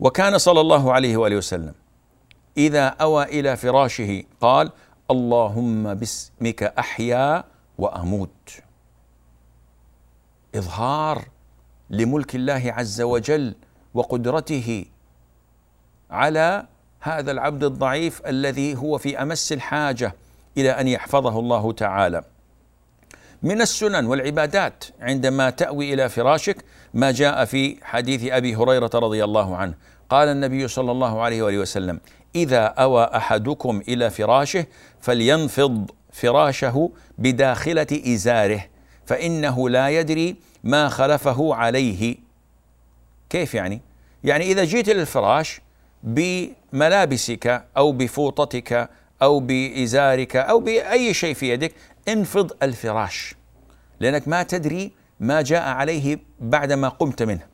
وكان 0.00 0.38
صلى 0.38 0.60
الله 0.60 0.92
عليه 0.92 1.16
وآله 1.16 1.36
وسلم 1.36 1.74
إذا 2.56 2.86
أوى 2.86 3.24
إلى 3.24 3.56
فراشه 3.56 4.22
قال 4.40 4.72
اللهم 5.10 5.94
باسمك 5.94 6.62
أحيا 6.62 7.44
وأموت. 7.78 8.50
إظهار 10.54 11.24
لملك 11.90 12.34
الله 12.34 12.72
عز 12.76 13.00
وجل 13.00 13.54
وقدرته 13.94 14.84
على 16.10 16.66
هذا 17.00 17.30
العبد 17.30 17.64
الضعيف 17.64 18.26
الذي 18.26 18.76
هو 18.76 18.98
في 18.98 19.22
أمس 19.22 19.52
الحاجة 19.52 20.14
إلى 20.56 20.70
أن 20.70 20.88
يحفظه 20.88 21.38
الله 21.38 21.72
تعالى. 21.72 22.35
من 23.42 23.60
السنن 23.60 24.06
والعبادات 24.06 24.84
عندما 25.00 25.50
تأوي 25.50 25.94
إلى 25.94 26.08
فراشك 26.08 26.64
ما 26.94 27.10
جاء 27.10 27.44
في 27.44 27.76
حديث 27.82 28.32
أبي 28.32 28.56
هريرة 28.56 28.90
رضي 28.94 29.24
الله 29.24 29.56
عنه 29.56 29.74
قال 30.08 30.28
النبي 30.28 30.68
صلى 30.68 30.92
الله 30.92 31.22
عليه 31.22 31.42
وآله 31.42 31.58
وسلم 31.58 32.00
إذا 32.34 32.64
أوى 32.64 33.04
أحدكم 33.04 33.82
إلى 33.88 34.10
فراشه 34.10 34.66
فلينفض 35.00 35.90
فراشه 36.12 36.90
بداخلة 37.18 38.02
إزاره 38.06 38.64
فإنه 39.06 39.68
لا 39.68 39.88
يدري 39.88 40.36
ما 40.64 40.88
خلفه 40.88 41.54
عليه 41.54 42.16
كيف 43.30 43.54
يعني؟ 43.54 43.80
يعني 44.24 44.44
إذا 44.44 44.64
جيت 44.64 44.88
للفراش 44.88 45.60
بملابسك 46.02 47.64
أو 47.76 47.92
بفوطتك 47.92 48.90
أو 49.22 49.40
بإزارك 49.40 50.36
أو 50.36 50.60
بأي 50.60 51.14
شيء 51.14 51.34
في 51.34 51.50
يدك 51.50 51.72
انفض 52.08 52.52
الفراش 52.62 53.34
لأنك 54.00 54.28
ما 54.28 54.42
تدري 54.42 54.92
ما 55.20 55.42
جاء 55.42 55.62
عليه 55.62 56.18
بعدما 56.40 56.88
قمت 56.88 57.22
منه. 57.22 57.46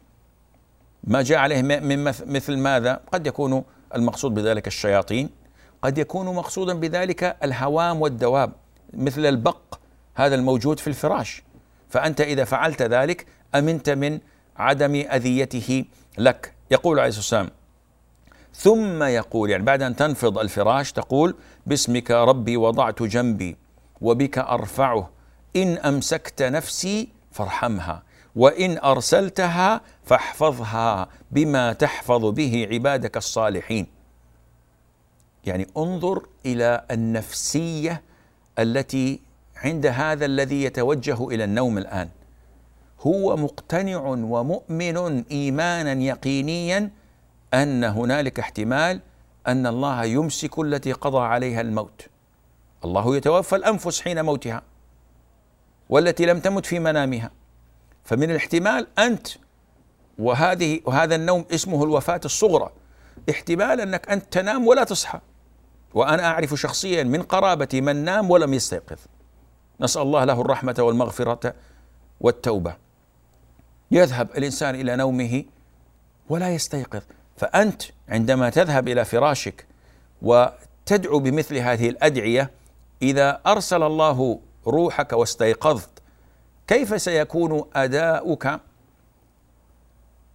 ما 1.04 1.22
جاء 1.22 1.38
عليه 1.38 1.62
من 1.62 2.04
مثل 2.26 2.58
ماذا؟ 2.58 3.00
قد 3.12 3.26
يكون 3.26 3.64
المقصود 3.94 4.34
بذلك 4.34 4.66
الشياطين 4.66 5.30
قد 5.82 5.98
يكون 5.98 6.26
مقصودا 6.26 6.74
بذلك 6.74 7.36
الهوام 7.44 8.02
والدواب 8.02 8.52
مثل 8.94 9.26
البق 9.26 9.78
هذا 10.14 10.34
الموجود 10.34 10.80
في 10.80 10.86
الفراش. 10.86 11.42
فأنت 11.88 12.20
إذا 12.20 12.44
فعلت 12.44 12.82
ذلك 12.82 13.26
أمنت 13.54 13.90
من 13.90 14.18
عدم 14.56 14.94
أذيته 14.94 15.84
لك. 16.18 16.54
يقول 16.70 16.98
عليه 16.98 17.08
الصلاة 17.08 17.40
والسلام 17.40 17.62
ثم 18.54 19.02
يقول 19.02 19.50
يعني 19.50 19.62
بعد 19.62 19.82
أن 19.82 19.96
تنفض 19.96 20.38
الفراش 20.38 20.92
تقول 20.92 21.34
باسمك 21.66 22.10
ربي 22.10 22.56
وضعت 22.56 23.02
جنبي 23.02 23.56
وبك 24.00 24.38
أرفعه. 24.38 25.10
إن 25.56 25.78
أمسكت 25.78 26.42
نفسي 26.42 27.08
فارحمها 27.30 28.02
وإن 28.36 28.78
أرسلتها 28.78 29.80
فاحفظها 30.04 31.08
بما 31.30 31.72
تحفظ 31.72 32.24
به 32.24 32.68
عبادك 32.70 33.16
الصالحين. 33.16 33.86
يعني 35.44 35.66
انظر 35.76 36.26
إلى 36.46 36.84
النفسية 36.90 38.02
التي 38.58 39.20
عند 39.56 39.86
هذا 39.86 40.24
الذي 40.24 40.62
يتوجه 40.62 41.28
إلى 41.28 41.44
النوم 41.44 41.78
الآن. 41.78 42.08
هو 43.00 43.36
مقتنع 43.36 44.00
ومؤمن 44.06 45.24
إيمانا 45.30 45.92
يقينيا 45.92 46.90
أن 47.54 47.84
هنالك 47.84 48.38
احتمال 48.38 49.00
أن 49.46 49.66
الله 49.66 50.04
يمسك 50.04 50.58
التي 50.58 50.92
قضى 50.92 51.18
عليها 51.18 51.60
الموت. 51.60 52.06
الله 52.84 53.16
يتوفى 53.16 53.56
الأنفس 53.56 54.00
حين 54.00 54.24
موتها 54.24 54.62
والتي 55.88 56.26
لم 56.26 56.40
تمت 56.40 56.66
في 56.66 56.78
منامها. 56.78 57.30
فمن 58.04 58.30
الاحتمال 58.30 58.86
أنت 58.98 59.28
وهذه 60.18 60.80
وهذا 60.84 61.14
النوم 61.14 61.44
اسمه 61.54 61.84
الوفاة 61.84 62.20
الصغرى. 62.24 62.70
احتمال 63.30 63.80
أنك 63.80 64.10
أنت 64.10 64.32
تنام 64.32 64.66
ولا 64.66 64.84
تصحى. 64.84 65.20
وأنا 65.94 66.24
أعرف 66.24 66.54
شخصيا 66.54 67.02
من 67.02 67.22
قرابتي 67.22 67.80
من 67.80 67.96
نام 67.96 68.30
ولم 68.30 68.54
يستيقظ. 68.54 68.98
نسأل 69.80 70.02
الله 70.02 70.24
له 70.24 70.40
الرحمة 70.40 70.74
والمغفرة 70.78 71.54
والتوبة. 72.20 72.76
يذهب 73.90 74.30
الإنسان 74.30 74.74
إلى 74.74 74.96
نومه 74.96 75.44
ولا 76.28 76.54
يستيقظ. 76.54 77.02
فأنت 77.36 77.82
عندما 78.08 78.50
تذهب 78.50 78.88
إلى 78.88 79.04
فراشك 79.04 79.66
وتدعو 80.22 81.18
بمثل 81.18 81.56
هذه 81.56 81.88
الأدعية 81.88 82.50
إذا 83.02 83.40
أرسل 83.46 83.82
الله 83.82 84.40
روحك 84.66 85.12
واستيقظت 85.12 85.90
كيف 86.66 87.02
سيكون 87.02 87.64
أداؤك 87.74 88.60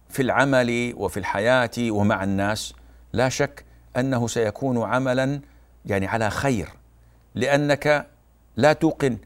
في 0.08 0.22
العمل 0.22 0.94
وفي 0.96 1.16
الحياة 1.16 1.70
ومع 1.78 2.24
الناس؟ 2.24 2.74
لا 3.12 3.28
شك 3.28 3.64
أنه 3.96 4.26
سيكون 4.26 4.82
عملا 4.82 5.40
يعني 5.86 6.06
على 6.06 6.30
خير 6.30 6.68
لأنك 7.34 8.06
لا 8.56 8.72
توقن 8.72 9.18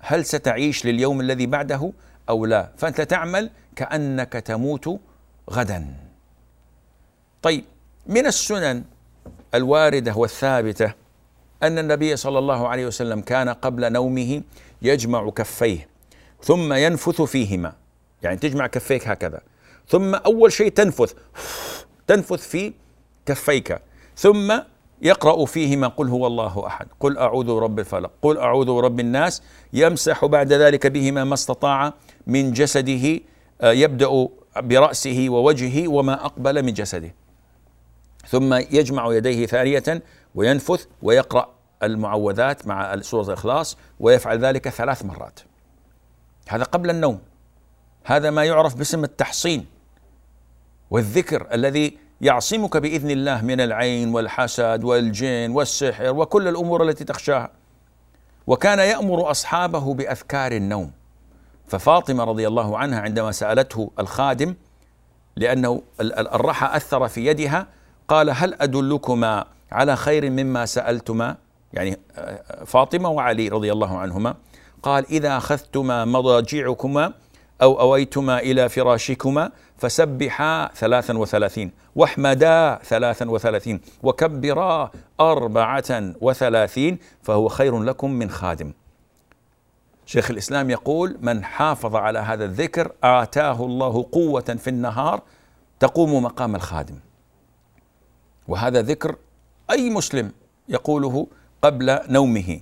هل 0.00 0.24
ستعيش 0.24 0.86
لليوم 0.86 1.20
الذي 1.20 1.46
بعده 1.46 1.92
أو 2.28 2.46
لا 2.46 2.70
فأنت 2.76 3.00
تعمل 3.00 3.50
كأنك 3.76 4.32
تموت 4.32 5.00
غدا. 5.50 6.05
طيب 7.46 7.64
من 8.06 8.26
السنن 8.26 8.84
الواردة 9.54 10.14
والثابتة 10.16 10.92
أن 11.62 11.78
النبي 11.78 12.16
صلى 12.16 12.38
الله 12.38 12.68
عليه 12.68 12.86
وسلم 12.86 13.20
كان 13.20 13.48
قبل 13.48 13.92
نومه 13.92 14.42
يجمع 14.82 15.30
كفيه 15.30 15.88
ثم 16.42 16.72
ينفث 16.72 17.22
فيهما. 17.22 17.72
يعني 18.22 18.36
تجمع 18.36 18.66
كفيك 18.66 19.08
هكذا. 19.08 19.40
ثم 19.88 20.14
أول 20.14 20.52
شيء 20.52 20.68
تنفث 20.68 21.14
تنفث 22.06 22.48
في 22.48 22.72
كفيك. 23.26 23.78
ثم 24.16 24.58
يقرأ 25.02 25.44
فيهما 25.44 25.88
قل 25.88 26.08
هو 26.08 26.26
الله 26.26 26.66
أحد. 26.66 26.86
قل 27.00 27.18
أعوذ 27.18 27.46
برب 27.46 27.78
الفلق. 27.78 28.10
قل 28.22 28.38
أعوذ 28.38 28.66
برب 28.66 29.00
الناس. 29.00 29.42
يمسح 29.72 30.24
بعد 30.24 30.52
ذلك 30.52 30.86
بهما 30.86 31.24
ما 31.24 31.34
استطاع 31.34 31.92
من 32.26 32.52
جسده 32.52 33.20
آه، 33.60 33.72
يبدأ 33.72 34.28
برأسه 34.56 35.26
ووجهه 35.28 35.88
وما 35.88 36.24
أقبل 36.24 36.62
من 36.62 36.72
جسده. 36.72 37.25
ثم 38.28 38.54
يجمع 38.54 39.12
يديه 39.14 39.46
ثانية 39.46 40.02
وينفث 40.34 40.86
ويقرأ 41.02 41.54
المعوذات 41.82 42.66
مع 42.66 43.00
سورة 43.00 43.26
الإخلاص 43.26 43.76
ويفعل 44.00 44.44
ذلك 44.44 44.68
ثلاث 44.68 45.04
مرات. 45.04 45.40
هذا 46.48 46.64
قبل 46.64 46.90
النوم. 46.90 47.18
هذا 48.04 48.30
ما 48.30 48.44
يعرف 48.44 48.74
باسم 48.74 49.04
التحصين 49.04 49.66
والذكر 50.90 51.46
الذي 51.52 51.98
يعصمك 52.20 52.76
بإذن 52.76 53.10
الله 53.10 53.44
من 53.44 53.60
العين 53.60 54.14
والحسد 54.14 54.84
والجن 54.84 55.50
والسحر 55.50 56.14
وكل 56.14 56.48
الأمور 56.48 56.82
التي 56.82 57.04
تخشاها. 57.04 57.50
وكان 58.46 58.78
يأمر 58.78 59.30
أصحابه 59.30 59.94
بأذكار 59.94 60.52
النوم. 60.52 60.92
ففاطمة 61.66 62.24
رضي 62.24 62.48
الله 62.48 62.78
عنها 62.78 63.00
عندما 63.00 63.32
سألته 63.32 63.90
الخادم 63.98 64.54
لأنه 65.36 65.82
الرحى 66.00 66.76
أثر 66.76 67.08
في 67.08 67.26
يدها 67.26 67.66
قال 68.08 68.30
هل 68.30 68.54
أدلكما 68.60 69.44
على 69.72 69.96
خير 69.96 70.30
مما 70.30 70.66
سألتما؟ 70.66 71.36
يعني 71.72 71.98
آه، 72.16 72.64
فاطمة 72.64 73.08
وعلي 73.08 73.48
رضي 73.48 73.72
الله 73.72 73.98
عنهما 73.98 74.34
قال 74.82 75.06
إذا 75.10 75.36
أخذتما 75.36 76.04
مضاجعكما 76.04 77.12
أو 77.62 77.80
أويتما 77.80 78.38
إلى 78.38 78.68
فراشكما 78.68 79.50
فسبحا 79.78 80.70
ثلاثا 80.74 81.18
وثلاثين 81.18 81.72
واحمدا 81.96 82.78
ثلاثا 82.84 83.30
وثلاثين 83.30 83.80
وكبرا 84.02 84.90
أربعة 85.20 86.12
وثلاثين 86.20 86.98
فهو 87.22 87.48
خير 87.48 87.82
لكم 87.82 88.10
من 88.10 88.30
خادم. 88.30 88.72
شيخ 90.06 90.30
الإسلام 90.30 90.70
يقول 90.70 91.16
من 91.20 91.44
حافظ 91.44 91.96
على 91.96 92.18
هذا 92.18 92.44
الذكر 92.44 92.92
آتاه 93.04 93.64
الله 93.64 94.06
قوة 94.12 94.40
في 94.40 94.70
النهار 94.70 95.22
تقوم 95.80 96.22
مقام 96.22 96.54
الخادم. 96.56 96.94
وهذا 98.48 98.82
ذكر 98.82 99.16
أي 99.70 99.90
مسلم 99.90 100.32
يقوله 100.68 101.26
قبل 101.62 101.98
نومه. 102.08 102.60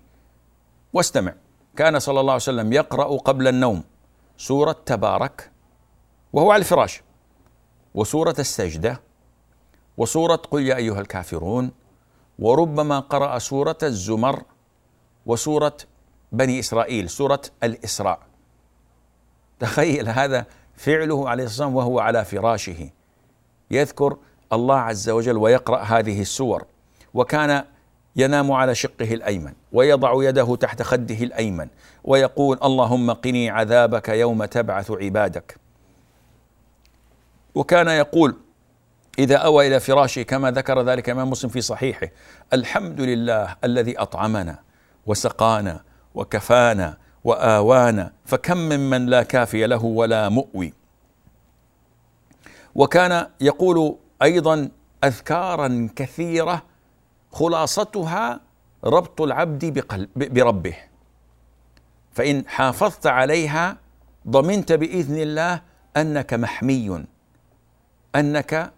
واستمع. 0.93 1.35
كان 1.77 1.99
صلى 1.99 2.21
الله 2.21 2.33
عليه 2.33 2.43
وسلم 2.43 2.73
يقرأ 2.73 3.17
قبل 3.17 3.49
النوم 3.49 3.85
سورة 4.37 4.77
تبارك 4.87 5.51
وهو 6.33 6.51
على 6.51 6.61
الفراش 6.61 7.03
وسورة 7.95 8.35
السجدة 8.39 9.01
وسورة 9.97 10.37
قل 10.37 10.63
يا 10.63 10.77
أيها 10.77 11.01
الكافرون 11.01 11.71
وربما 12.39 13.01
قرأ 13.01 13.39
سورة 13.39 13.79
الزمر 13.83 14.43
وسورة 15.27 15.77
بني 16.33 16.59
إسرائيل 16.61 17.11
سورة 17.11 17.43
الإسراء. 17.63 18.21
تخيل 19.61 20.09
هذا 20.09 20.47
فعله 20.77 21.29
عليه 21.29 21.45
الصلاة 21.45 21.67
والسلام 21.67 21.77
وهو 21.77 22.01
على 22.01 22.25
فراشه. 22.25 22.91
يذكر 23.71 24.17
الله 24.55 24.77
عز 24.77 25.11
وجل 25.11 25.37
ويقرأ 25.37 25.83
هذه 25.83 26.21
السور. 26.21 26.65
وكان 27.15 27.65
ينام 28.17 28.53
على 28.53 28.75
شقه 28.75 29.15
الأيمن 29.15 29.53
ويضع 29.73 30.25
يده 30.29 30.57
تحت 30.57 30.83
خده 30.83 31.15
الأيمن 31.15 31.69
ويقول 32.05 32.59
اللهم 32.65 33.11
قني 33.11 33.51
عذابك 33.51 34.09
يوم 34.09 34.45
تبعث 34.45 34.91
عبادك. 34.91 35.57
وكان 37.55 37.89
يقول 37.89 38.37
إذا 39.19 39.37
أوى 39.37 39.67
إلى 39.67 39.81
فراشه 39.81 40.23
كما 40.23 40.51
ذكر 40.51 40.83
ذلك 40.83 41.09
الإمام 41.09 41.31
مسلم 41.31 41.51
في 41.51 41.61
صحيحه 41.61 42.09
الحمد 42.53 43.01
لله 43.01 43.57
الذي 43.65 43.99
أطعمنا 43.99 44.59
وسقانا 45.07 45.83
وكفانا 46.15 46.97
وآوانا 47.25 48.13
فكم 48.25 48.57
ممن 48.57 49.07
لا 49.07 49.23
كافي 49.23 49.67
له 49.67 49.85
ولا 49.85 50.29
مؤوي. 50.29 50.73
وكان 52.75 53.27
يقول 53.41 53.97
أيضا 54.23 54.71
أذكارا 55.05 55.89
كثيرة 55.97 56.63
خلاصتها 57.33 58.41
ربط 58.85 59.21
العبد 59.21 59.65
بقلب 59.65 60.35
بربه. 60.35 60.77
فإن 62.13 62.49
حافظت 62.49 63.07
عليها 63.07 63.77
ضمنت 64.29 64.73
بإذن 64.73 65.19
الله 65.19 65.63
أنك 65.97 66.35
محمي 66.35 67.05
أنك 68.15 68.73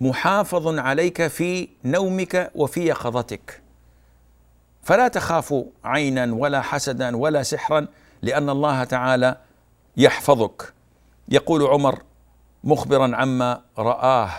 محافظ 0.00 0.78
عليك 0.78 1.26
في 1.26 1.68
نومك 1.84 2.50
وفي 2.54 2.86
يقظتك. 2.86 3.62
فلا 4.82 5.08
تخاف 5.08 5.64
عينا 5.84 6.34
ولا 6.34 6.60
حسدا 6.62 7.16
ولا 7.16 7.42
سحرا 7.42 7.86
لأن 8.22 8.50
الله 8.50 8.84
تعالى 8.84 9.36
يحفظك. 9.96 10.74
يقول 11.28 11.62
عمر 11.62 12.02
مخبرا 12.68 13.16
عما 13.16 13.62
رآه 13.78 14.30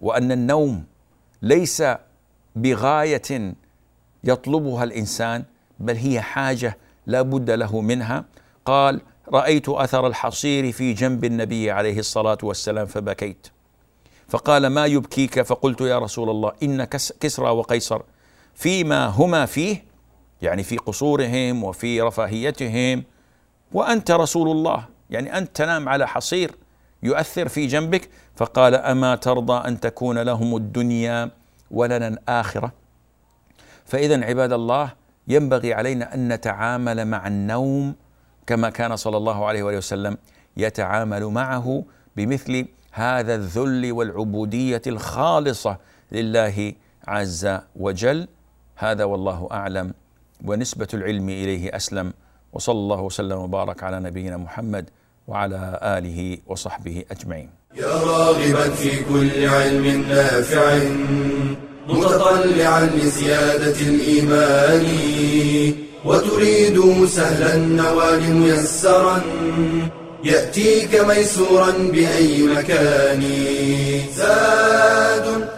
وأن 0.00 0.32
النوم 0.32 0.84
ليس 1.42 1.82
بغاية 2.56 3.54
يطلبها 4.24 4.84
الإنسان 4.84 5.44
بل 5.80 5.96
هي 5.96 6.20
حاجة 6.20 6.78
لا 7.06 7.22
بد 7.22 7.50
له 7.50 7.80
منها. 7.80 8.24
قال 8.64 9.00
رأيت 9.32 9.68
أثر 9.68 10.06
الحصير 10.06 10.72
في 10.72 10.92
جنب 10.92 11.24
النبي 11.24 11.70
عليه 11.70 11.98
الصلاة 11.98 12.38
والسلام 12.42 12.86
فبكيت. 12.86 13.46
فقال 14.28 14.66
ما 14.66 14.86
يبكيك؟ 14.86 15.42
فقلت 15.42 15.80
يا 15.80 15.98
رسول 15.98 16.30
الله 16.30 16.52
إن 16.62 16.84
كسرى 17.20 17.50
وقيصر. 17.50 18.02
فيما 18.54 19.06
هما 19.06 19.46
فيه 19.46 19.84
يعني 20.42 20.62
في 20.62 20.76
قصورهم 20.76 21.64
وفي 21.64 22.00
رفاهيتهم 22.00 23.04
وأنت 23.72 24.10
رسول 24.10 24.50
الله. 24.50 24.84
يعني 25.10 25.38
أنت 25.38 25.56
تنام 25.56 25.88
على 25.88 26.08
حصير 26.08 26.54
يؤثر 27.02 27.48
في 27.48 27.66
جنبك 27.66 28.08
فقال 28.36 28.74
أما 28.74 29.16
ترضى 29.16 29.68
أن 29.68 29.80
تكون 29.80 30.18
لهم 30.18 30.56
الدنيا 30.56 31.30
ولنا 31.70 32.08
الآخرة؟ 32.08 32.72
فاذا 33.84 34.24
عباد 34.24 34.52
الله 34.52 34.92
ينبغي 35.28 35.74
علينا 35.74 36.14
أن 36.14 36.32
نتعامل 36.32 37.04
مع 37.04 37.26
النوم 37.26 37.94
كما 38.46 38.70
كان 38.70 38.96
صلى 38.96 39.16
الله 39.16 39.46
عليه 39.46 39.62
وآله 39.62 39.78
وسلم 39.78 40.18
يتعامل 40.56 41.24
معه 41.24 41.84
بمثل 42.16 42.66
هذا 42.92 43.34
الذل 43.34 43.92
والعبودية 43.92 44.82
الخالصة 44.86 45.76
لله 46.12 46.72
عز 47.08 47.58
وجل. 47.76 48.28
هذا 48.76 49.04
والله 49.04 49.48
أعلم 49.52 49.94
ونسبة 50.44 50.88
العلم 50.94 51.28
إليه 51.28 51.76
أسلم. 51.76 52.12
وصلى 52.52 52.78
الله 52.78 53.00
وسلم 53.00 53.38
وبارك 53.38 53.82
على 53.82 54.00
نبينا 54.00 54.36
محمد 54.36 54.90
وعلى 55.28 55.78
آله 55.82 56.38
وصحبه 56.46 57.04
أجمعين. 57.10 57.50
يا 57.76 57.94
راغبا 58.10 58.70
في 58.70 58.90
كل 59.04 59.46
علم 59.46 60.04
نافع 60.08 60.78
متطلعا 61.88 62.80
لزيادة 62.86 63.80
الإيمان 63.80 64.86
وتريد 66.04 67.06
سهلا 67.06 67.54
النوال 67.54 68.34
ميسرا 68.34 69.20
يأتيك 70.24 71.00
ميسورا 71.00 71.70
بأي 71.70 72.42
مكان. 72.42 73.22
زاد 74.16 75.48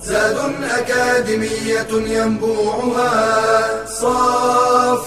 زاد 0.00 0.38
أكاديمية 0.78 1.92
ينبوعها 2.18 3.86
صاف 3.86 5.06